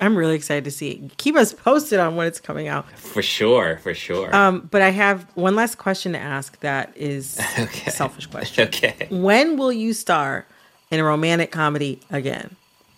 I'm 0.00 0.16
really 0.16 0.36
excited 0.36 0.64
to 0.64 0.70
see 0.70 0.90
it. 0.90 1.16
Keep 1.16 1.36
us 1.36 1.52
posted 1.52 1.98
on 1.98 2.16
when 2.16 2.26
it's 2.26 2.38
coming 2.38 2.68
out. 2.68 2.88
For 2.98 3.22
sure, 3.22 3.78
for 3.78 3.94
sure. 3.94 4.34
Um, 4.34 4.68
but 4.70 4.82
I 4.82 4.90
have 4.90 5.24
one 5.34 5.56
last 5.56 5.78
question 5.78 6.12
to 6.12 6.18
ask 6.18 6.60
that 6.60 6.92
is 6.94 7.40
okay. 7.58 7.90
selfish 7.90 8.26
question. 8.26 8.68
Okay. 8.76 9.08
When 9.10 9.56
will 9.56 9.72
you 9.72 9.92
star 9.94 10.46
in 10.90 11.00
a 11.00 11.04
romantic 11.04 11.50
comedy 11.50 12.00
again? 12.10 12.54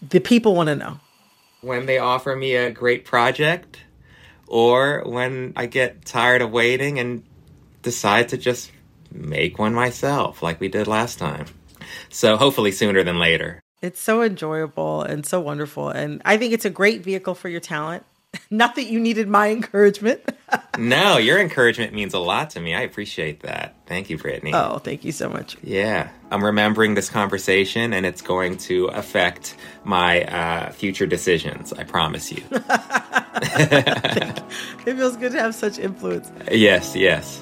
The 0.07 0.21
people 0.21 0.55
want 0.55 0.69
to 0.69 0.77
know. 0.77 1.01
When 1.61 1.87
they 1.87 1.99
offer 1.99 2.37
me 2.37 2.55
a 2.55 2.71
great 2.71 3.05
project, 3.05 3.81
or 4.47 5.03
when 5.05 5.53
I 5.57 5.67
get 5.67 6.05
tired 6.05 6.43
of 6.43 6.51
waiting 6.51 6.99
and 6.99 7.23
decide 7.83 8.29
to 8.31 8.37
just 8.39 8.71
make 9.13 9.59
one 9.59 9.75
myself, 9.75 10.43
like 10.43 10.61
we 10.61 10.69
did 10.69 10.87
last 10.87 11.19
time. 11.19 11.47
So 12.09 12.37
hopefully 12.37 12.73
sooner 12.73 13.03
than 13.03 13.19
later. 13.19 13.61
It's 13.81 14.01
so 14.01 14.23
enjoyable 14.23 15.03
and 15.03 15.25
so 15.25 15.41
wonderful. 15.41 15.91
And 15.91 16.21
I 16.25 16.37
think 16.37 16.53
it's 16.53 16.65
a 16.65 16.71
great 16.71 17.03
vehicle 17.03 17.35
for 17.35 17.49
your 17.49 17.61
talent. 17.61 18.05
Not 18.51 18.75
that 18.75 18.85
you 18.85 18.99
needed 18.99 19.29
my 19.29 19.51
encouragement. 19.51 20.21
no, 20.79 21.19
your 21.19 21.39
encouragement 21.39 21.93
means 21.93 22.15
a 22.15 22.19
lot 22.19 22.51
to 22.51 22.61
me. 22.61 22.75
I 22.75 22.83
appreciate 22.83 23.41
that. 23.41 23.75
Thank 23.87 24.11
you, 24.11 24.19
Brittany. 24.19 24.53
Oh, 24.55 24.79
thank 24.79 25.05
you 25.05 25.13
so 25.13 25.29
much. 25.29 25.57
Yeah. 25.63 26.09
I'm 26.31 26.45
remembering 26.45 26.95
this 26.95 27.11
conversation 27.11 27.93
and 27.93 28.07
it's 28.07 28.23
going 28.23 28.57
to 28.59 28.87
affect 28.87 29.57
my 29.85 30.25
uh, 30.25 30.71
future 30.73 31.07
decisions. 31.07 31.73
I 31.73 31.85
promise 31.85 32.33
you. 32.33 32.43
it 32.53 34.43
feels 34.85 35.17
good 35.17 35.33
to 35.33 35.41
have 35.41 35.55
such 35.55 35.79
influence. 35.79 36.31
Yes, 36.51 36.95
yes. 36.97 37.41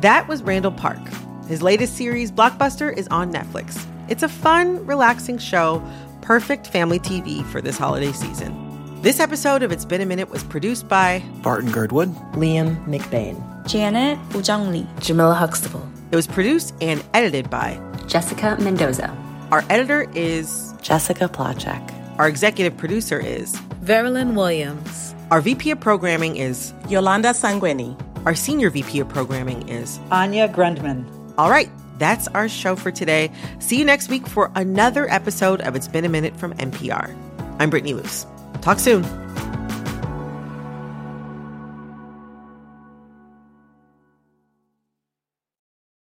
That 0.00 0.26
was 0.28 0.42
Randall 0.42 0.72
Park. 0.72 1.00
His 1.46 1.62
latest 1.62 1.96
series, 1.96 2.32
Blockbuster, 2.32 2.96
is 2.96 3.06
on 3.08 3.32
Netflix. 3.32 3.84
It's 4.08 4.22
a 4.22 4.28
fun, 4.28 4.84
relaxing 4.86 5.38
show 5.38 5.82
perfect 6.30 6.68
family 6.68 7.00
TV 7.00 7.44
for 7.46 7.60
this 7.60 7.76
holiday 7.76 8.12
season. 8.12 8.69
This 9.02 9.18
episode 9.18 9.62
of 9.62 9.72
It's 9.72 9.86
Been 9.86 10.02
a 10.02 10.04
Minute 10.04 10.28
was 10.28 10.44
produced 10.44 10.86
by 10.86 11.24
Barton 11.42 11.72
Girdwood, 11.72 12.14
Liam 12.34 12.84
McBain, 12.84 13.66
Janet 13.66 14.18
Woojeong 14.28 15.00
Jamila 15.00 15.32
Huxtable. 15.32 15.88
It 16.10 16.16
was 16.16 16.26
produced 16.26 16.74
and 16.82 17.02
edited 17.14 17.48
by 17.48 17.80
Jessica 18.06 18.58
Mendoza. 18.60 19.16
Our 19.50 19.64
editor 19.70 20.06
is 20.14 20.74
Jessica 20.82 21.30
Placzek. 21.30 22.18
Our 22.18 22.28
executive 22.28 22.76
producer 22.76 23.18
is 23.18 23.54
Veralyn 23.82 24.34
Williams. 24.34 25.14
Our 25.30 25.40
VP 25.40 25.70
of 25.70 25.80
programming 25.80 26.36
is 26.36 26.74
Yolanda 26.90 27.30
Sangweni. 27.30 27.98
Our 28.26 28.34
senior 28.34 28.68
VP 28.68 29.00
of 29.00 29.08
programming 29.08 29.66
is 29.66 29.98
Anya 30.10 30.46
Grundman. 30.46 31.06
All 31.38 31.48
right 31.48 31.70
that's 31.96 32.28
our 32.28 32.48
show 32.48 32.76
for 32.76 32.90
today. 32.90 33.30
See 33.58 33.78
you 33.78 33.84
next 33.84 34.08
week 34.08 34.26
for 34.26 34.50
another 34.54 35.06
episode 35.10 35.60
of 35.60 35.76
It's 35.76 35.86
Been 35.86 36.06
a 36.06 36.08
Minute 36.08 36.34
from 36.34 36.54
NPR. 36.54 37.14
I'm 37.58 37.68
Brittany 37.68 37.92
Luse. 37.92 38.24
Talk 38.60 38.78
soon. 38.78 39.04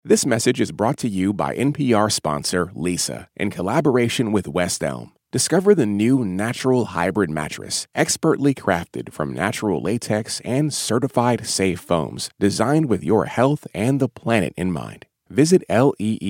This 0.03 0.25
message 0.25 0.59
is 0.59 0.73
brought 0.73 0.97
to 0.97 1.07
you 1.07 1.31
by 1.31 1.55
NPR 1.55 2.11
sponsor 2.11 2.65
Leesa 2.75 3.27
in 3.37 3.49
collaboration 3.49 4.33
with 4.33 4.47
West 4.47 4.83
Elm. 4.83 5.13
Discover 5.31 5.75
the 5.75 5.85
new 5.85 6.25
natural 6.25 6.85
hybrid 6.85 7.29
mattress, 7.29 7.87
expertly 7.95 8.53
crafted 8.53 9.13
from 9.13 9.33
natural 9.33 9.81
latex 9.81 10.41
and 10.41 10.73
certified 10.73 11.45
safe 11.47 11.79
foams, 11.79 12.29
designed 12.39 12.87
with 12.87 13.05
your 13.05 13.27
health 13.27 13.65
and 13.73 14.01
the 14.01 14.09
planet 14.09 14.53
in 14.57 14.73
mind. 14.73 15.05
Visit 15.29 15.63
leesa.com 15.69 16.21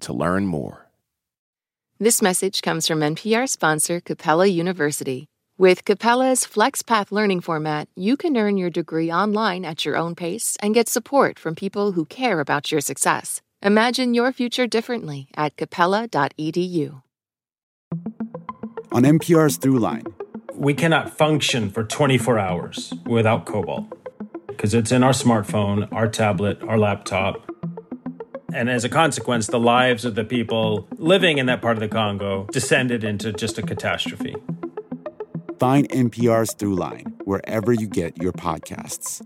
to 0.00 0.12
learn 0.12 0.46
more. 0.46 0.85
This 1.98 2.20
message 2.20 2.60
comes 2.60 2.86
from 2.86 3.00
NPR 3.00 3.48
sponsor 3.48 4.00
Capella 4.00 4.46
University. 4.46 5.28
With 5.56 5.86
Capella's 5.86 6.40
FlexPath 6.40 7.10
learning 7.10 7.40
format, 7.40 7.88
you 7.96 8.18
can 8.18 8.36
earn 8.36 8.58
your 8.58 8.68
degree 8.68 9.10
online 9.10 9.64
at 9.64 9.86
your 9.86 9.96
own 9.96 10.14
pace 10.14 10.58
and 10.60 10.74
get 10.74 10.90
support 10.90 11.38
from 11.38 11.54
people 11.54 11.92
who 11.92 12.04
care 12.04 12.40
about 12.40 12.70
your 12.70 12.82
success. 12.82 13.40
Imagine 13.62 14.12
your 14.12 14.30
future 14.30 14.66
differently 14.66 15.28
at 15.38 15.56
capella.edu. 15.56 17.00
On 18.92 19.02
NPR's 19.02 19.58
Throughline, 19.58 20.12
we 20.54 20.74
cannot 20.74 21.16
function 21.16 21.70
for 21.70 21.82
24 21.82 22.38
hours 22.38 22.92
without 23.06 23.46
cobalt 23.46 23.86
because 24.48 24.74
it's 24.74 24.92
in 24.92 25.02
our 25.02 25.12
smartphone, 25.12 25.90
our 25.92 26.08
tablet, 26.08 26.62
our 26.64 26.76
laptop. 26.76 27.45
And 28.52 28.70
as 28.70 28.84
a 28.84 28.88
consequence, 28.88 29.46
the 29.48 29.60
lives 29.60 30.04
of 30.04 30.14
the 30.14 30.24
people 30.24 30.88
living 30.96 31.38
in 31.38 31.46
that 31.46 31.60
part 31.60 31.76
of 31.76 31.80
the 31.80 31.88
Congo 31.88 32.46
descended 32.52 33.04
into 33.04 33.32
just 33.32 33.58
a 33.58 33.62
catastrophe. 33.62 34.36
Find 35.58 35.88
NPR's 35.88 36.54
Throughline 36.54 37.12
wherever 37.24 37.72
you 37.72 37.86
get 37.86 38.20
your 38.22 38.32
podcasts. 38.32 39.22